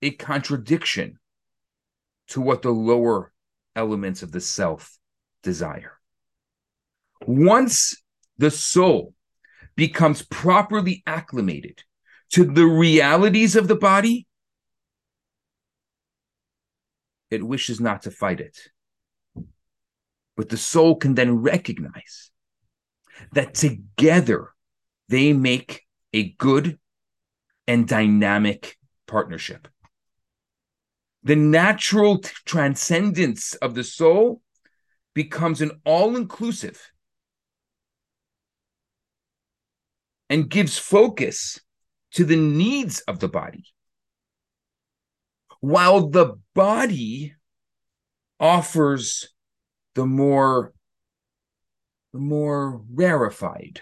[0.01, 1.20] a contradiction
[2.30, 3.34] to what the lower
[3.76, 4.97] elements of the self
[5.43, 5.93] desire.
[7.26, 7.95] Once
[8.38, 9.14] the soul
[9.76, 11.84] becomes properly acclimated
[12.32, 14.28] to the realities of the body,
[17.32, 18.57] it wishes not to fight it.
[20.36, 22.32] But the soul can then recognize
[23.34, 24.49] that together
[25.09, 26.80] they make a good
[27.67, 28.77] and dynamic
[29.07, 29.67] partnership.
[31.23, 34.41] The natural t- transcendence of the soul
[35.13, 36.91] becomes an all inclusive
[40.30, 41.59] and gives focus
[42.13, 43.65] to the needs of the body,
[45.60, 47.36] while the body
[48.39, 49.30] offers
[49.95, 50.74] the more
[52.14, 53.82] the more rarefied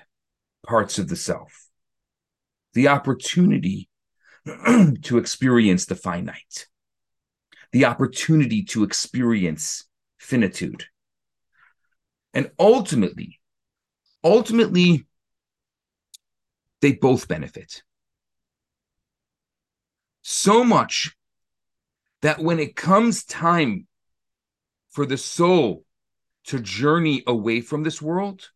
[0.65, 1.69] parts of the self,
[2.73, 3.89] the opportunity
[5.01, 6.67] to experience the finite,
[7.71, 9.86] the opportunity to experience
[10.17, 10.86] finitude.
[12.34, 13.39] And ultimately,
[14.23, 15.07] ultimately,
[16.82, 17.84] they both benefit.
[20.21, 21.16] So much
[22.28, 23.88] that when it comes time
[24.89, 25.86] for the soul
[26.43, 28.49] to journey away from this world,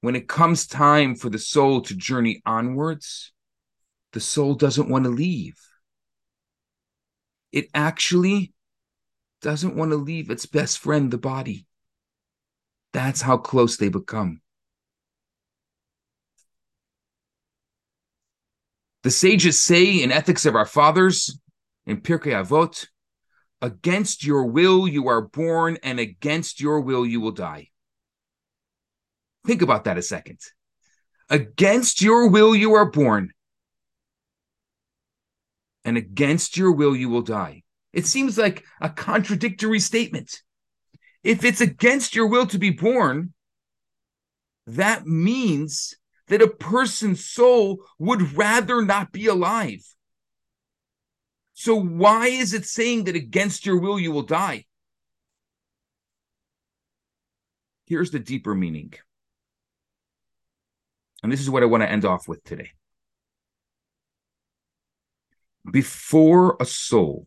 [0.00, 3.34] when it comes time for the soul to journey onwards,
[4.14, 5.60] the soul doesn't want to leave.
[7.52, 8.54] It actually
[9.42, 11.66] doesn't want to leave its best friend, the body.
[12.94, 14.40] That's how close they become.
[19.02, 21.38] The sages say in Ethics of Our Fathers,
[21.86, 22.86] in Pirkei Avot,
[23.62, 27.70] Against your will you are born, and against your will you will die.
[29.46, 30.40] Think about that a second.
[31.30, 33.32] Against your will you are born,
[35.84, 37.62] and against your will you will die.
[37.94, 40.42] It seems like a contradictory statement.
[41.24, 43.32] If it's against your will to be born,
[44.66, 45.96] that means
[46.28, 49.82] that a person's soul would rather not be alive.
[51.58, 54.66] So why is it saying that against your will you will die?
[57.86, 58.92] Here's the deeper meaning.
[61.22, 62.72] And this is what I want to end off with today.
[65.72, 67.26] Before a soul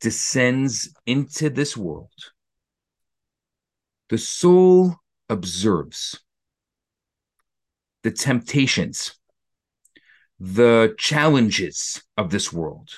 [0.00, 2.12] descends into this world,
[4.10, 4.94] the soul
[5.28, 6.20] observes
[8.04, 9.19] the temptations
[10.40, 12.88] the challenges of this world.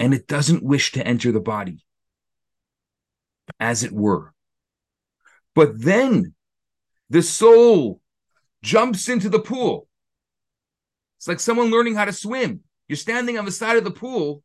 [0.00, 1.84] And it doesn't wish to enter the body,
[3.60, 4.34] as it were.
[5.54, 6.34] But then
[7.08, 8.00] the soul
[8.62, 9.88] jumps into the pool.
[11.16, 12.60] It's like someone learning how to swim.
[12.88, 14.42] You're standing on the side of the pool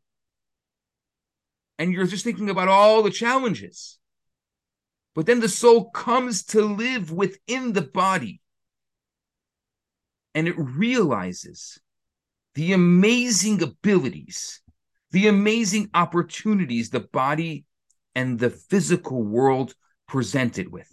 [1.77, 3.99] and you're just thinking about all the challenges.
[5.15, 8.41] But then the soul comes to live within the body
[10.35, 11.79] and it realizes
[12.55, 14.61] the amazing abilities,
[15.11, 17.65] the amazing opportunities the body
[18.15, 19.73] and the physical world
[20.07, 20.89] presented with,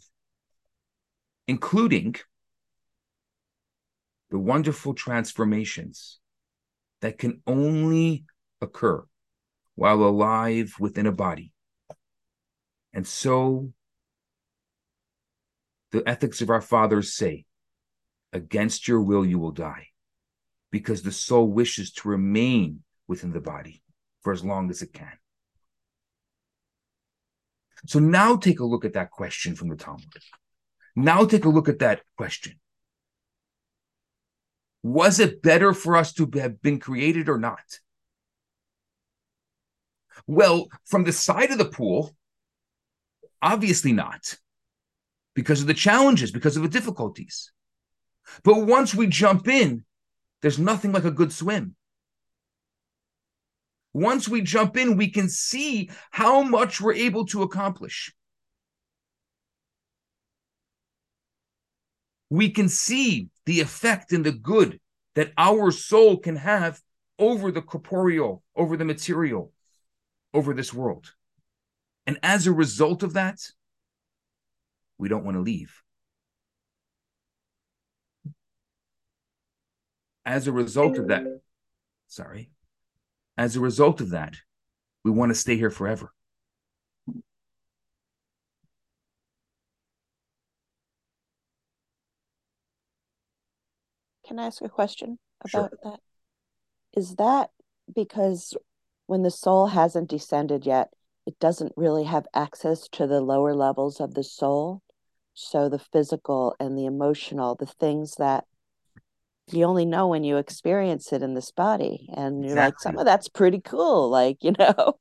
[1.47, 2.17] including
[4.31, 6.19] the wonderful transformations
[7.01, 8.25] that can only
[8.61, 9.05] occur
[9.75, 11.53] while alive within a body.
[12.93, 13.73] And so
[15.93, 17.45] the ethics of our fathers say
[18.33, 19.87] against your will, you will die
[20.71, 23.83] because the soul wishes to remain within the body
[24.23, 25.13] for as long as it can.
[27.87, 30.05] So now take a look at that question from the Talmud.
[30.95, 32.61] Now take a look at that question.
[34.83, 37.61] Was it better for us to have been created or not?
[40.27, 42.15] Well, from the side of the pool,
[43.43, 44.37] obviously not,
[45.35, 47.53] because of the challenges, because of the difficulties.
[48.43, 49.85] But once we jump in,
[50.43, 51.75] there's nothing like a good swim.
[53.93, 58.13] Once we jump in, we can see how much we're able to accomplish.
[62.31, 64.81] We can see the effect and the good
[65.17, 66.81] that our soul can have
[67.19, 69.53] over the corporeal, over the material,
[70.33, 71.13] over this world.
[72.07, 73.41] And as a result of that,
[74.99, 75.83] we don't want to leave.
[80.25, 81.25] As a result of that,
[82.07, 82.51] sorry,
[83.37, 84.35] as a result of that,
[85.05, 86.13] we want to stay here forever.
[94.27, 95.79] Can I ask a question about Sure.
[95.83, 96.01] that?
[96.93, 97.51] Is that
[97.93, 98.57] because
[99.07, 100.93] when the soul hasn't descended yet,
[101.27, 104.83] it doesn't really have access to the lower levels of the soul?
[105.35, 108.47] So the physical and the emotional, the things that
[109.55, 112.09] you only know when you experience it in this body.
[112.17, 114.11] And you're like, some of that's pretty cool.
[114.21, 114.99] Like, you know,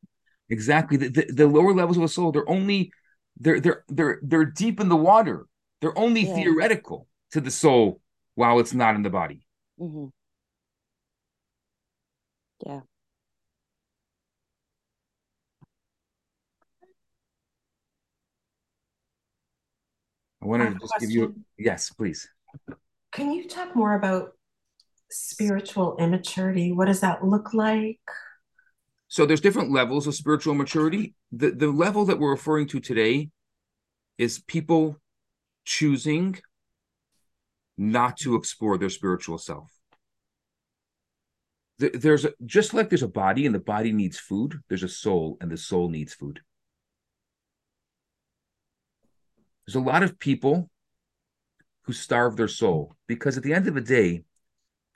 [0.50, 0.98] Exactly.
[0.98, 2.92] The, the, the lower levels of the soul, they're only
[3.40, 5.46] they're they're they're they're deep in the water.
[5.82, 6.34] They're only Yeah.
[6.34, 8.02] theoretical to the soul
[8.36, 9.46] while it's not in the body.
[9.78, 10.10] hmm
[12.66, 12.82] yeah.
[20.42, 22.28] I wanted have to a just give you yes, please.
[23.12, 24.34] Can you talk more about
[25.12, 26.72] spiritual immaturity?
[26.72, 28.00] What does that look like?
[29.08, 31.16] So there's different levels of spiritual maturity.
[31.32, 33.30] The the level that we're referring to today
[34.18, 34.98] is people
[35.66, 36.38] choosing
[37.78, 39.72] not to explore their spiritual self.
[41.80, 45.38] There's a, just like there's a body and the body needs food, there's a soul
[45.40, 46.42] and the soul needs food.
[49.66, 50.70] There's a lot of people
[51.84, 54.24] who starve their soul because at the end of the day,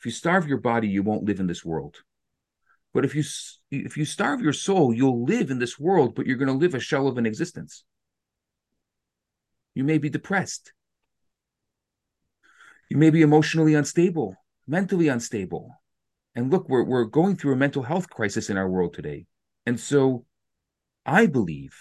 [0.03, 1.95] if you starve your body, you won't live in this world.
[2.93, 3.23] But if you
[3.71, 6.75] if you starve your soul, you'll live in this world, but you're going to live
[6.75, 7.85] a shell of an existence.
[9.73, 10.73] You may be depressed.
[12.89, 14.35] You may be emotionally unstable,
[14.67, 15.73] mentally unstable.
[16.35, 19.25] And look, we're we're going through a mental health crisis in our world today.
[19.65, 20.25] And so
[21.05, 21.73] I believe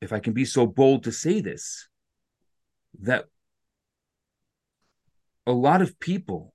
[0.00, 1.86] if I can be so bold to say this,
[3.00, 3.26] that
[5.48, 6.52] a lot of people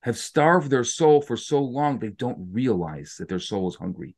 [0.00, 4.16] have starved their soul for so long they don't realize that their soul is hungry.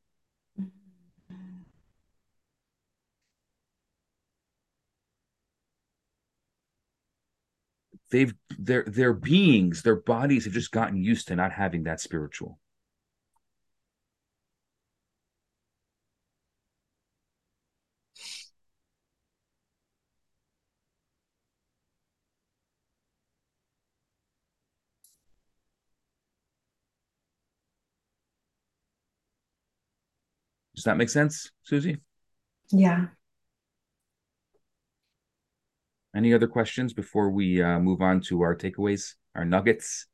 [8.10, 12.60] They've their their beings, their bodies have just gotten used to not having that spiritual.
[30.78, 31.96] Does that make sense, Susie?
[32.70, 33.06] Yeah.
[36.14, 40.06] Any other questions before we uh, move on to our takeaways, our nuggets?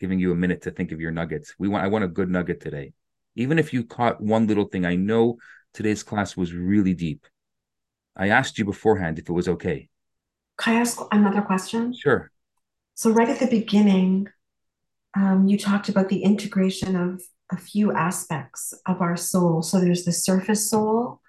[0.00, 1.52] Giving you a minute to think of your nuggets.
[1.58, 2.94] We want I want a good nugget today.
[3.36, 5.36] Even if you caught one little thing, I know
[5.74, 7.26] today's class was really deep.
[8.16, 9.90] I asked you beforehand if it was okay.
[10.56, 11.92] Can I ask another question?
[11.92, 12.30] Sure.
[12.94, 14.28] So right at the beginning,
[15.14, 17.20] um, you talked about the integration of
[17.50, 19.62] a few aspects of our soul.
[19.62, 21.20] So there's the surface soul.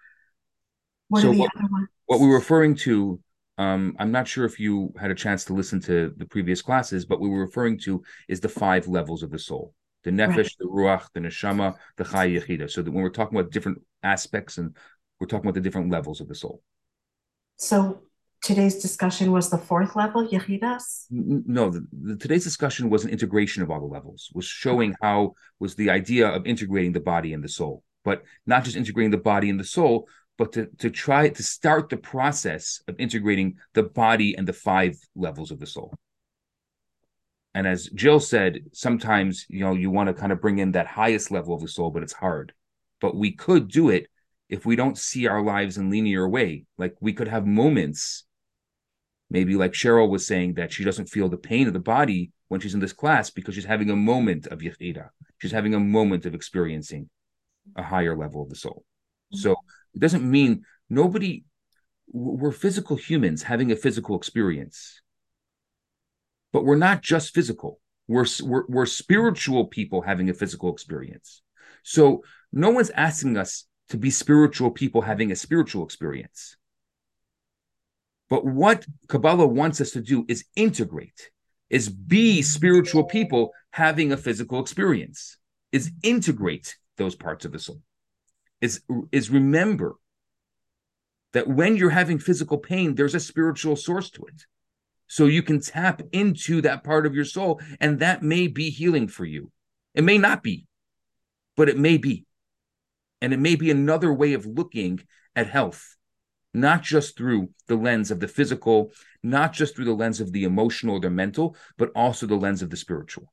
[1.07, 1.87] What so are the what, other ones?
[2.05, 3.19] What we're referring to,
[3.57, 7.05] um, I'm not sure if you had a chance to listen to the previous classes,
[7.05, 9.73] but we were referring to is the five levels of the soul.
[10.03, 10.55] The nefesh, right.
[10.59, 12.69] the ruach, the neshama, the chay yechida.
[12.69, 14.75] So that when we're talking about different aspects and
[15.19, 16.61] we're talking about the different levels of the soul.
[17.57, 18.03] So
[18.41, 21.05] today's discussion was the fourth level, Yechidas?
[21.09, 25.33] No, the, the, today's discussion was an integration of all the levels, was showing how
[25.59, 29.17] was the idea of integrating the body and the soul, but not just integrating the
[29.17, 33.83] body and the soul, but to, to try to start the process of integrating the
[33.83, 35.93] body and the five levels of the soul.
[37.53, 40.87] And as Jill said, sometimes you know you want to kind of bring in that
[40.87, 42.53] highest level of the soul, but it's hard.
[43.01, 44.07] But we could do it
[44.49, 46.65] if we don't see our lives in linear way.
[46.77, 48.25] Like we could have moments
[49.29, 52.59] Maybe like Cheryl was saying that she doesn't feel the pain of the body when
[52.59, 55.09] she's in this class because she's having a moment of yechida.
[55.37, 57.09] She's having a moment of experiencing
[57.75, 58.83] a higher level of the soul.
[59.33, 59.41] Mm-hmm.
[59.41, 59.55] So
[59.93, 61.43] it doesn't mean nobody,
[62.11, 65.01] we're physical humans having a physical experience.
[66.51, 67.79] But we're not just physical.
[68.07, 71.43] We're, we're, we're spiritual people having a physical experience.
[71.83, 76.57] So no one's asking us to be spiritual people having a spiritual experience.
[78.29, 81.31] But what Kabbalah wants us to do is integrate,
[81.69, 85.37] is be spiritual people having a physical experience,
[85.71, 87.81] is integrate those parts of the soul,
[88.61, 89.95] is, is remember
[91.33, 94.45] that when you're having physical pain, there's a spiritual source to it.
[95.07, 99.07] So you can tap into that part of your soul, and that may be healing
[99.07, 99.51] for you.
[99.95, 100.67] It may not be,
[101.57, 102.25] but it may be.
[103.21, 105.01] And it may be another way of looking
[105.35, 105.95] at health
[106.53, 108.91] not just through the lens of the physical,
[109.23, 112.61] not just through the lens of the emotional or the mental, but also the lens
[112.61, 113.31] of the spiritual.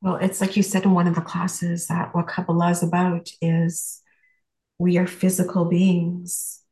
[0.00, 3.28] Well, it's like you said in one of the classes that what Kabbalah is about
[3.40, 4.02] is
[4.78, 6.62] we are physical beings,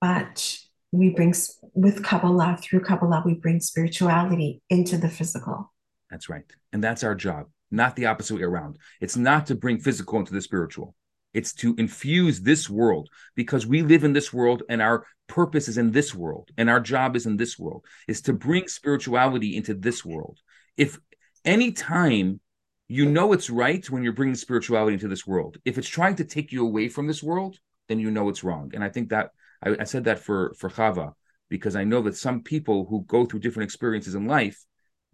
[0.00, 0.58] but
[0.92, 1.34] we bring
[1.74, 5.71] with Kabbalah, through Kabbalah, we bring spirituality into the physical.
[6.12, 6.44] That's right.
[6.74, 8.76] And that's our job, not the opposite way around.
[9.00, 10.94] It's not to bring physical into the spiritual.
[11.32, 15.78] It's to infuse this world because we live in this world and our purpose is
[15.78, 19.72] in this world and our job is in this world, is to bring spirituality into
[19.72, 20.38] this world.
[20.76, 20.98] If
[21.46, 22.40] any time
[22.88, 26.24] you know it's right when you're bringing spirituality into this world, if it's trying to
[26.24, 27.58] take you away from this world,
[27.88, 28.70] then you know it's wrong.
[28.74, 29.30] And I think that
[29.64, 31.14] I, I said that for for Chava
[31.48, 34.62] because I know that some people who go through different experiences in life,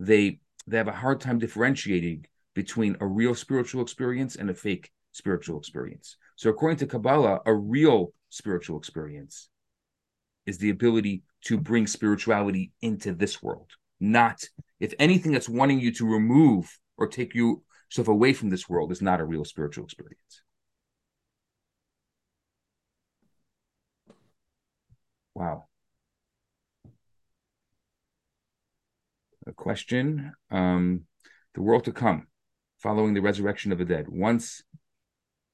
[0.01, 0.41] they
[0.71, 5.59] they have a hard time differentiating between a real spiritual experience and a fake spiritual
[5.59, 6.17] experience.
[6.37, 9.49] So, according to Kabbalah, a real spiritual experience
[10.47, 14.43] is the ability to bring spirituality into this world, not
[14.81, 18.93] if anything that's wanting you to remove or take you yourself away from this world
[18.93, 20.43] is not a real spiritual experience.
[25.35, 25.68] Wow.
[29.59, 30.33] Question.
[30.51, 31.03] Um,
[31.55, 32.29] the world to come,
[32.79, 34.07] following the resurrection of the dead.
[34.09, 34.63] Once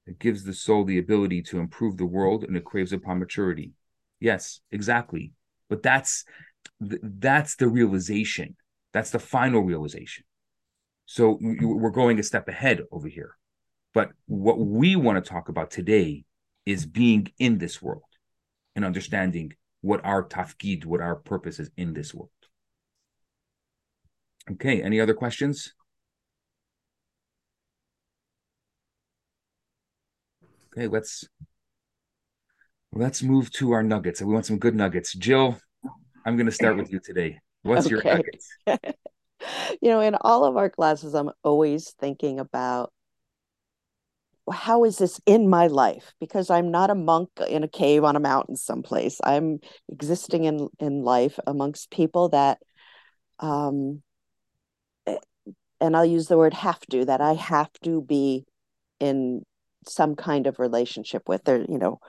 [0.05, 3.71] it gives the soul the ability to improve the world and it craves upon maturity.
[4.19, 5.33] Yes, exactly.
[5.67, 6.23] But that's
[6.79, 8.55] that's the realization.
[8.93, 10.23] That's the final realization.
[11.05, 13.37] So we're going a step ahead over here.
[13.93, 16.25] But what we want to talk about today
[16.65, 18.03] is being in this world
[18.75, 22.29] and understanding what our tafkid, what our purpose is in this world.
[24.51, 25.73] Okay, any other questions?
[30.77, 31.25] Okay, let's
[32.93, 34.21] let's move to our nuggets.
[34.21, 35.13] We want some good nuggets.
[35.13, 35.57] Jill,
[36.25, 37.39] I'm going to start with you today.
[37.63, 37.95] What's okay.
[37.95, 38.49] your nuggets?
[39.81, 42.91] you know, in all of our classes, I'm always thinking about
[44.51, 46.13] how is this in my life?
[46.19, 49.19] Because I'm not a monk in a cave on a mountain someplace.
[49.23, 49.59] I'm
[49.91, 52.59] existing in in life amongst people that,
[53.39, 54.03] um,
[55.81, 58.45] and I'll use the word have to that I have to be
[58.99, 59.43] in
[59.87, 61.43] some kind of relationship with.
[61.43, 61.99] There, you know,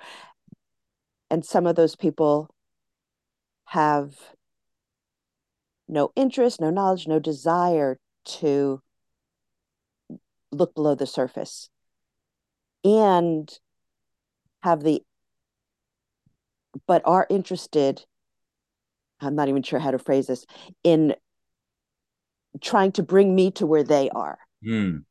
[1.31, 2.49] and some of those people
[3.67, 4.15] have
[5.89, 8.81] no interest, no knowledge, no desire to
[10.53, 11.69] look below the surface
[12.85, 13.59] and
[14.63, 15.03] have the
[16.87, 18.05] but are interested
[19.21, 20.47] i'm not even sure how to phrase this
[20.85, 21.15] in
[22.61, 25.03] trying to bring me to where they are mm.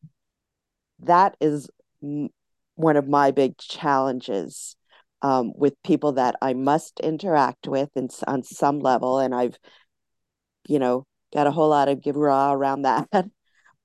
[0.99, 1.69] that is
[2.75, 4.75] one of my big challenges
[5.21, 9.57] um, with people that i must interact with in, on some level and i've
[10.67, 13.07] you know got a whole lot of gevurah around that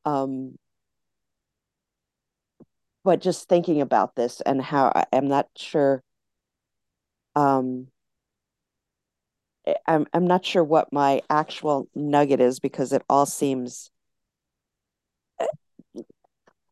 [0.04, 0.54] um,
[3.04, 6.02] but just thinking about this and how I, am not sure
[7.36, 7.88] um
[9.86, 13.90] I'm I'm not sure what my actual nugget is because it all seems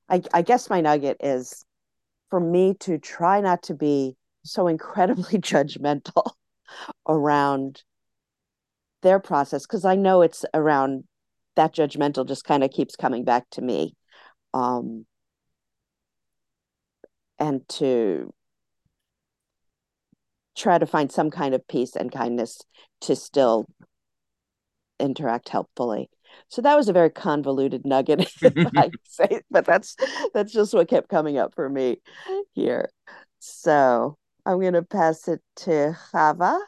[0.09, 1.65] I I guess my nugget is
[2.31, 6.33] for me to try not to be so incredibly judgmental
[7.07, 7.83] around
[9.03, 11.05] their process because I know it's around
[11.57, 13.95] that judgmental just kind of keeps coming back to me
[14.55, 15.07] um
[17.39, 18.33] and to
[20.59, 22.61] try to find some kind of peace and kindness
[23.03, 23.67] to still
[25.01, 26.11] interact helpfully.
[26.49, 28.31] So that was a very convoluted nugget,
[28.77, 29.97] I say, but that's
[30.35, 32.01] that's just what kept coming up for me
[32.53, 32.91] here.
[33.39, 36.59] So I'm going to pass it to Chava.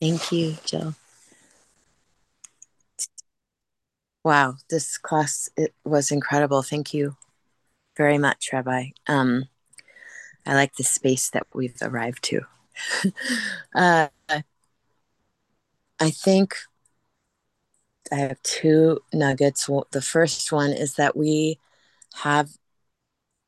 [0.00, 0.94] Thank you, Jill.
[4.24, 6.62] Wow, this class it was incredible.
[6.62, 7.16] Thank you
[7.96, 8.90] very much, Rabbi.
[9.06, 9.48] Um,
[10.44, 12.42] I like the space that we've arrived to.
[13.74, 14.08] uh,
[16.00, 16.56] I think
[18.10, 19.68] I have two nuggets.
[19.90, 21.58] The first one is that we
[22.16, 22.50] have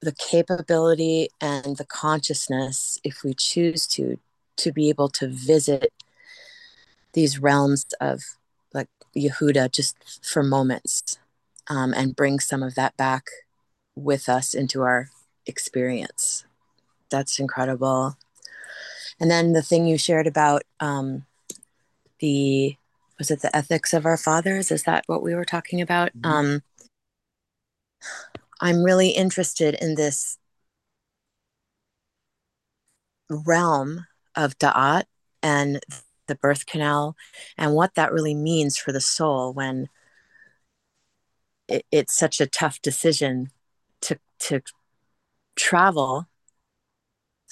[0.00, 4.18] the capability and the consciousness, if we choose to,
[4.56, 5.92] to be able to visit
[7.12, 8.22] these realms of
[8.72, 11.18] like yechida just for moments
[11.68, 13.26] um, and bring some of that back
[13.96, 15.08] with us into our
[15.46, 16.44] experience.
[17.14, 18.16] That's incredible.
[19.20, 21.26] And then the thing you shared about um,
[22.18, 22.76] the
[23.20, 24.72] was it the ethics of our fathers?
[24.72, 26.10] Is that what we were talking about?
[26.18, 26.28] Mm-hmm.
[26.28, 26.62] Um,
[28.60, 30.38] I'm really interested in this
[33.30, 35.04] realm of Da'at
[35.40, 35.78] and
[36.26, 37.14] the birth canal
[37.56, 39.88] and what that really means for the soul when
[41.68, 43.50] it, it's such a tough decision
[44.00, 44.62] to to
[45.54, 46.26] travel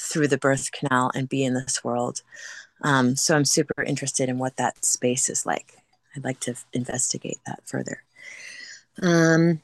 [0.02, 2.22] through the birth canal and be in this world.
[2.82, 5.76] Um, so I'm super interested in what that space is like.
[6.14, 8.02] I'd like to investigate that further.
[9.00, 9.62] Um,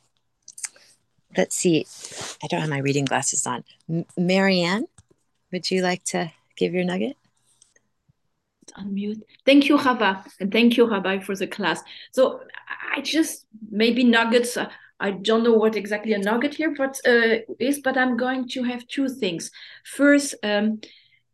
[1.37, 1.87] let's see.
[2.43, 3.65] I don't have my reading glasses on.
[3.89, 4.87] M- Marianne,
[5.53, 7.17] would you like to give your nugget?
[8.79, 9.23] Unmute.
[9.45, 11.83] Thank you, Rabbi, and thank you, Rabbi, for the class.
[12.13, 12.43] So
[12.95, 14.57] I just maybe nuggets.
[14.57, 14.71] Uh,
[15.01, 18.63] I don't know what exactly a nugget here but, uh, is, but I'm going to
[18.65, 19.51] have two things.
[19.85, 20.81] First, um,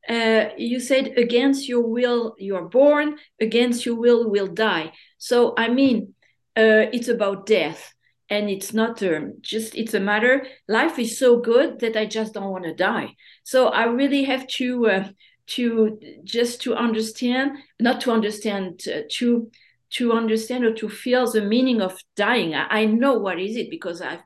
[0.09, 4.93] uh, you said against your will you're born, against your will will die.
[5.19, 6.15] So I mean,
[6.57, 7.95] uh, it's about death,
[8.29, 10.47] and it's not um, just it's a matter.
[10.69, 13.15] Life is so good that I just don't want to die.
[13.45, 15.09] So I really have to uh,
[15.47, 19.51] to just to understand, not to understand, uh, to
[19.91, 22.55] to understand or to feel the meaning of dying.
[22.55, 24.23] I, I know what is it because I've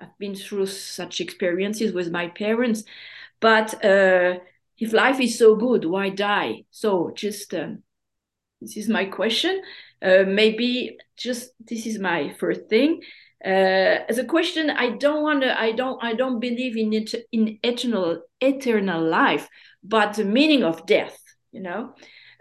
[0.00, 2.84] I've been through such experiences with my parents,
[3.40, 4.38] but uh,
[4.78, 6.64] if life is so good, why die?
[6.70, 7.82] So just um,
[8.60, 9.60] this is my question.
[10.00, 13.02] Uh, maybe just this is my first thing.
[13.44, 15.60] Uh, as a question, I don't want to.
[15.60, 16.02] I don't.
[16.02, 19.48] I don't believe in it in eternal eternal life,
[19.82, 21.20] but the meaning of death.
[21.52, 21.94] You know.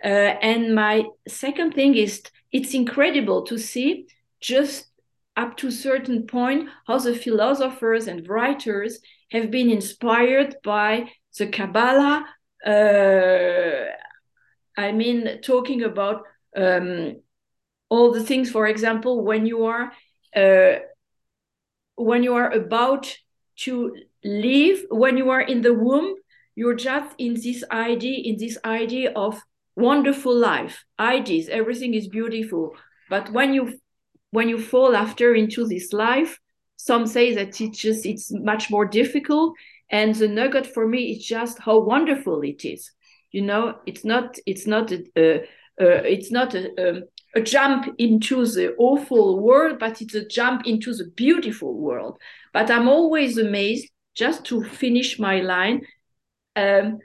[0.04, 0.08] Uh,
[0.42, 2.22] and my second thing is
[2.52, 4.08] it's incredible to see
[4.40, 4.88] just
[5.36, 9.00] up to a certain point how the philosophers and writers
[9.32, 12.26] have been inspired by the Kabbalah.
[12.66, 13.92] Uh,
[14.80, 16.24] I mean, talking about
[16.56, 17.22] um,
[17.90, 18.52] all the things.
[18.52, 19.92] For example, when you are
[20.36, 20.80] uh,
[21.96, 23.16] when you are about
[23.58, 26.14] to leave, when you are in the womb,
[26.56, 29.40] you're just in this idea, in this idea of
[29.78, 32.76] wonderful life, ideas, everything is beautiful.
[33.10, 33.80] But when you
[34.32, 36.40] when you fall after into this life,
[36.76, 39.54] some say that it's just it's much more difficult.
[39.90, 42.92] And the nugget for me is just how wonderful it is.
[43.32, 45.40] You know, it's not it's not a, uh,
[45.80, 47.04] uh, it's not a, um,
[47.36, 52.18] a jump into the awful world, but it's a jump into the beautiful world.
[52.52, 55.82] But I'm always amazed, just to finish my line,
[56.56, 57.00] um,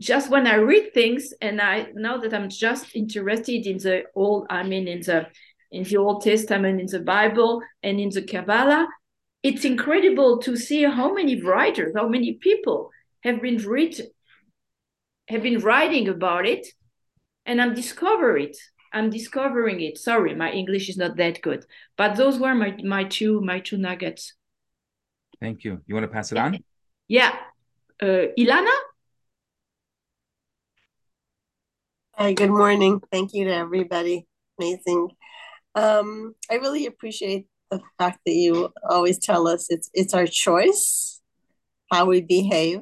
[0.00, 4.46] just when I read things, and I now that I'm just interested in the old,
[4.50, 5.26] I mean, in the
[5.70, 8.86] in the Old Testament, in the Bible, and in the Kabbalah,
[9.42, 12.90] it's incredible to see how many writers, how many people
[13.22, 14.00] have been read,
[15.28, 16.66] have been writing about it,
[17.46, 18.56] and I'm discovering it.
[18.92, 19.98] I'm discovering it.
[19.98, 21.66] Sorry, my English is not that good,
[21.96, 24.34] but those were my my two my two nuggets.
[25.40, 25.80] Thank you.
[25.86, 26.58] You want to pass it on?
[27.08, 27.34] Yeah,
[28.00, 28.74] uh, Ilana.
[32.16, 33.00] Hi, good morning.
[33.10, 34.26] Thank you to everybody.
[34.60, 35.10] Amazing.
[35.74, 41.20] Um, I really appreciate the fact that you always tell us it's it's our choice
[41.92, 42.80] how we behave,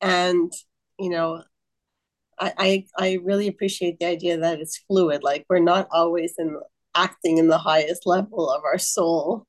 [0.00, 0.52] and
[0.98, 1.42] you know,
[2.40, 5.22] I I, I really appreciate the idea that it's fluid.
[5.24, 6.58] Like we're not always in
[6.94, 9.46] acting in the highest level of our soul,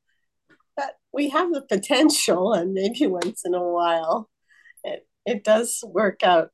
[0.78, 4.30] but we have the potential, and maybe once in a while,
[4.84, 6.52] it it does work out.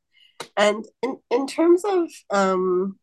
[0.57, 2.99] And in in terms of um,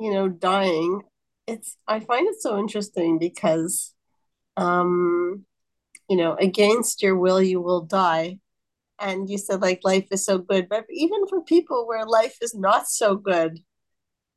[0.00, 1.02] you know, dying,
[1.46, 3.94] it's I find it so interesting because
[4.56, 5.44] um
[6.08, 8.38] you know against your will you will die.
[9.00, 12.54] And you said like life is so good but even for people where life is
[12.54, 13.60] not so good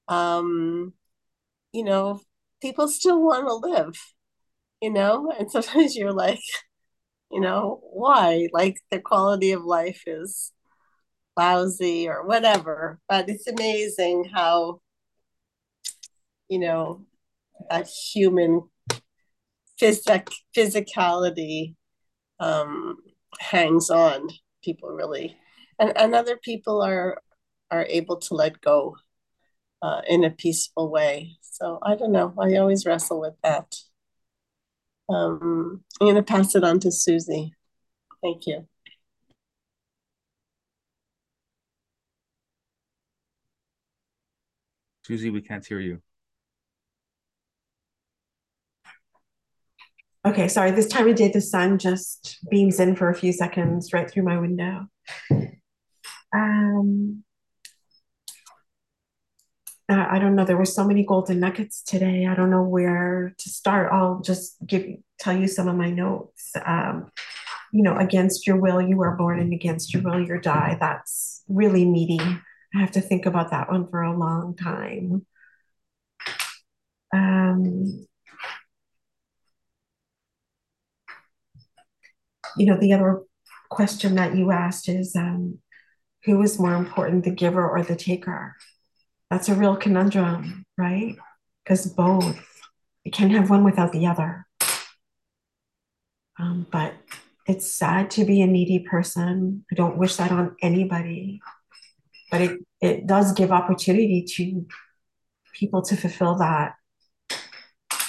[0.07, 0.93] um
[1.73, 2.21] you know
[2.61, 3.95] people still want to live
[4.81, 5.31] you know?
[5.37, 6.39] And sometimes you're like
[7.31, 8.47] you know why?
[8.53, 10.51] Like the quality of life is
[11.37, 14.79] lousy or whatever but it's amazing how
[16.49, 17.05] you know,
[17.69, 18.69] that human
[19.77, 21.75] physic physicality
[22.39, 22.97] um,
[23.39, 24.29] hangs on.
[24.63, 25.37] People really,
[25.79, 27.21] and, and other people are
[27.71, 28.95] are able to let go
[29.81, 31.37] uh, in a peaceful way.
[31.41, 32.33] So I don't know.
[32.37, 33.75] I always wrestle with that.
[35.09, 37.53] Um, I'm going to pass it on to Susie.
[38.21, 38.67] Thank you.
[45.07, 46.01] Susie, we can't hear you.
[50.25, 50.71] Okay, sorry.
[50.71, 54.23] This time of day, the sun just beams in for a few seconds right through
[54.23, 54.87] my window.
[56.35, 57.23] Um,
[59.87, 60.43] I don't know.
[60.43, 62.25] There were so many golden nuggets today.
[62.25, 63.93] I don't know where to start.
[63.93, 64.85] I'll just give
[65.21, 66.51] tell you some of my notes.
[66.65, 67.09] Um,
[67.71, 70.75] you know, against your will, you are born, and against your will, you die.
[70.77, 72.19] That's really meaty.
[72.77, 75.25] I have to think about that one for a long time.
[77.11, 78.05] Um,
[82.55, 83.21] you know, the other
[83.71, 85.57] question that you asked is um,
[86.25, 88.55] who is more important, the giver or the taker?
[89.31, 91.15] That's a real conundrum, right?
[91.63, 92.39] Because both,
[93.03, 94.45] you can't have one without the other.
[96.39, 96.93] Um, but
[97.47, 99.65] it's sad to be a needy person.
[99.71, 101.41] I don't wish that on anybody,
[102.31, 104.65] but it, it does give opportunity to
[105.53, 106.73] people to fulfill that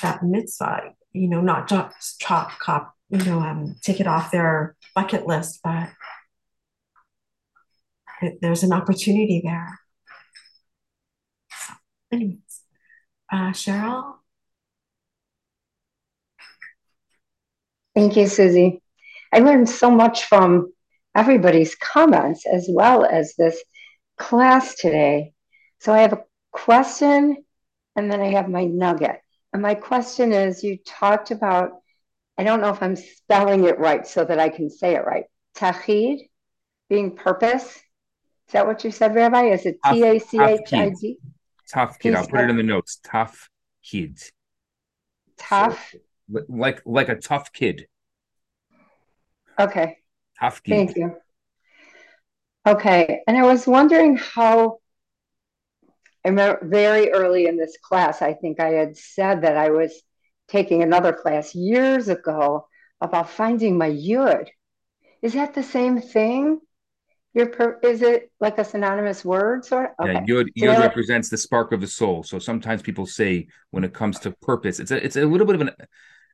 [0.03, 4.77] that mitzvah, you know, not just chop, cop, you know, um, take it off their
[4.95, 5.89] bucket list, but
[8.23, 9.81] it, there's an opportunity there.
[11.51, 11.75] So,
[12.13, 12.63] anyways,
[13.33, 14.15] Uh, Cheryl?
[17.95, 18.83] Thank you, Susie.
[19.33, 20.73] I learned so much from
[21.17, 23.61] everybody's comments as well as this
[24.19, 25.33] class today.
[25.81, 27.45] So I have a question
[27.97, 29.21] and then I have my nugget.
[29.53, 31.71] And my question is you talked about,
[32.37, 35.25] I don't know if I'm spelling it right so that I can say it right.
[35.57, 36.19] Tachid
[36.89, 37.65] being purpose.
[37.65, 39.51] Is that what you said, Rabbi?
[39.51, 41.19] Is it T A C H I D?
[41.71, 42.15] Tough kid.
[42.15, 42.99] I'll put it in the notes.
[43.05, 43.51] Tough
[43.85, 44.19] kid.
[45.37, 45.93] Tough.
[45.93, 47.89] So, like like a tough kid.
[49.59, 49.99] Okay.
[50.41, 50.73] Tough kid.
[50.73, 51.17] Thank you.
[52.69, 53.23] Okay.
[53.27, 54.79] And I was wondering how
[56.25, 60.03] I remember very early in this class, I think I had said that I was
[60.49, 62.67] taking another class years ago
[63.01, 64.49] about finding my yud.
[65.23, 66.61] Is that the same thing?
[67.33, 70.07] Your per- is it like a synonymous word sort of?
[70.07, 70.21] Okay.
[70.27, 72.23] Yeah, yud, yud so represents the spark of the soul.
[72.23, 75.55] So sometimes people say when it comes to purpose, it's a it's a little bit
[75.55, 75.71] of an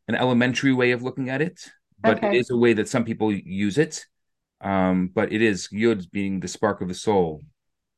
[0.09, 1.71] an elementary way of looking at it,
[2.01, 2.29] but okay.
[2.29, 4.07] it is a way that some people use it.
[4.61, 7.43] Um, but it is yud being the spark of the soul.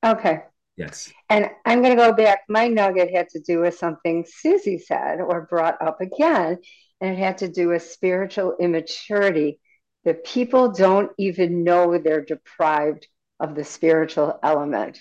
[0.04, 0.40] Okay.
[0.76, 1.12] Yes.
[1.30, 2.40] And I'm going to go back.
[2.48, 6.58] My nugget had to do with something Susie said or brought up again,
[7.00, 9.58] and it had to do with spiritual immaturity
[10.04, 13.08] that people don't even know they're deprived
[13.40, 15.00] of the spiritual element.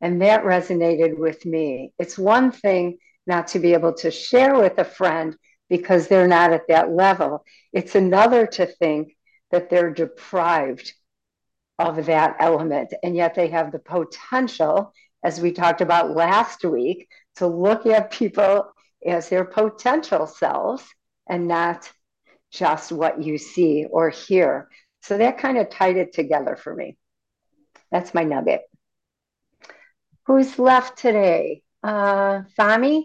[0.00, 1.92] And that resonated with me.
[1.98, 5.36] It's one thing not to be able to share with a friend
[5.68, 9.14] because they're not at that level, it's another to think
[9.50, 10.92] that they're deprived
[11.78, 12.92] of that element.
[13.02, 14.92] And yet they have the potential,
[15.22, 18.72] as we talked about last week, to look at people
[19.06, 20.84] as their potential selves
[21.28, 21.90] and not
[22.50, 24.68] just what you see or hear.
[25.02, 26.96] So that kind of tied it together for me.
[27.90, 28.62] That's my nugget.
[30.26, 31.62] Who's left today?
[31.82, 33.04] Uh, Fami?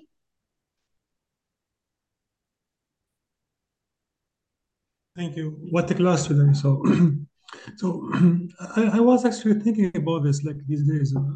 [5.15, 5.57] Thank you.
[5.69, 6.53] What a class today.
[6.53, 6.83] So,
[7.77, 8.09] so
[8.75, 11.35] I, I, was actually thinking about this like these days, uh,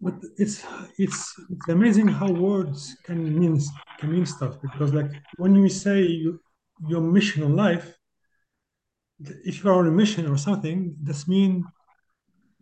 [0.00, 0.64] but it's
[0.96, 3.60] it's it's amazing how words can mean
[3.98, 6.40] can mean stuff because like when you say you,
[6.88, 7.94] your mission in life,
[9.20, 11.64] if you are on a mission or something, that means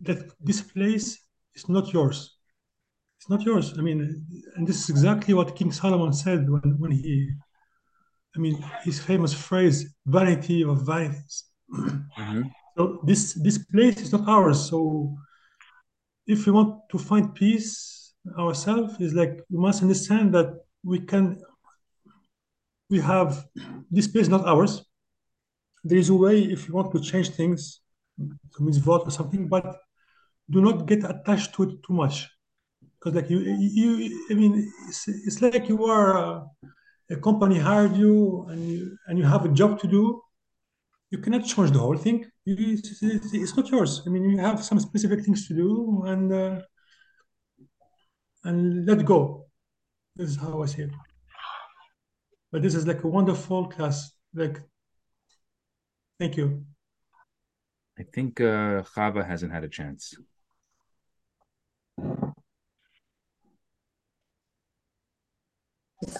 [0.01, 1.19] that this place
[1.55, 2.37] is not yours.
[3.19, 3.77] It's not yours.
[3.77, 4.25] I mean,
[4.55, 7.31] and this is exactly what King Solomon said when, when he,
[8.37, 11.43] I mean, his famous phrase, vanity of vanities.
[11.73, 12.41] Mm-hmm.
[12.77, 14.69] So this this place is not ours.
[14.69, 15.17] So
[16.27, 20.49] if we want to find peace ourselves, is like we must understand that
[20.83, 21.41] we can
[22.91, 23.47] we have
[23.89, 24.85] this place not ours.
[25.83, 27.81] There is a way if you want to change things,
[28.17, 29.79] to mitzvot or something, but
[30.47, 32.29] do not get attached to it too much.
[32.81, 36.45] Because like you, you, I mean, it's, it's like you are
[37.09, 40.21] a, company hired you and you and you have a job to do.
[41.09, 42.25] You cannot change the whole thing.
[42.45, 44.01] It's not yours.
[44.05, 46.61] I mean, you have some specific things to do and uh,
[48.43, 49.47] and let go.
[50.15, 50.91] This is how I see it.
[52.51, 54.11] But this is like a wonderful class.
[54.33, 54.61] Like,
[56.19, 56.65] thank you.
[57.99, 60.13] I think uh, Chava hasn't had a chance.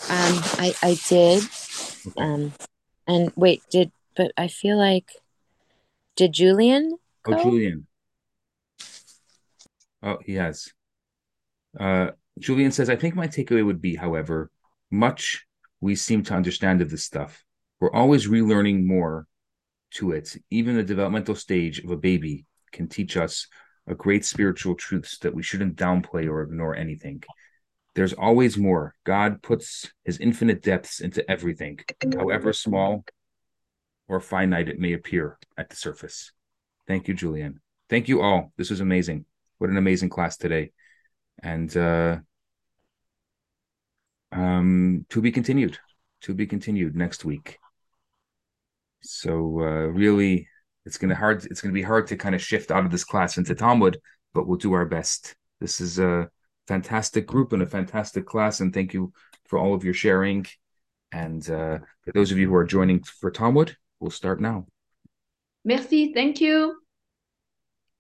[0.10, 1.44] I I did.
[2.18, 2.54] Um,
[3.08, 5.12] and wait, did but I feel like
[6.16, 6.98] did Julian?
[7.26, 7.40] Oh, go?
[7.40, 7.88] Oh, Julian.
[10.04, 10.72] Oh, he has.
[11.80, 14.52] Uh, Julian says, I think my takeaway would be, however,
[14.92, 15.46] much
[15.82, 17.44] we seem to understand of this stuff.
[17.80, 19.28] We're always relearning more
[19.92, 20.36] to it.
[20.50, 23.48] Even the developmental stage of a baby can teach us
[23.88, 27.24] a great spiritual truths that we shouldn't downplay or ignore anything.
[27.98, 28.94] There's always more.
[29.06, 31.80] God puts his infinite depths into everything,
[32.16, 33.04] however small
[34.08, 36.32] or finite it may appear at the surface.
[36.88, 37.60] Thank you, Julian.
[37.90, 38.54] Thank you all.
[38.56, 39.26] This was amazing.
[39.58, 40.74] What an amazing class today.
[41.42, 42.18] And uh,
[44.32, 45.80] um, to be continued.
[46.22, 47.58] To be continued next week.
[49.02, 50.48] So uh, really,
[50.86, 51.46] it's gonna hard.
[51.46, 53.98] It's gonna be hard to kind of shift out of this class into Talmud,
[54.36, 55.36] but we'll do our best.
[55.60, 56.30] This is a
[56.68, 59.14] fantastic group and a fantastic class, and thank you
[59.48, 60.46] for all of your sharing.
[61.12, 64.68] And uh, for those of you who are joining for Talmud, we'll start now.
[65.64, 66.14] Merci.
[66.14, 66.78] Thank you.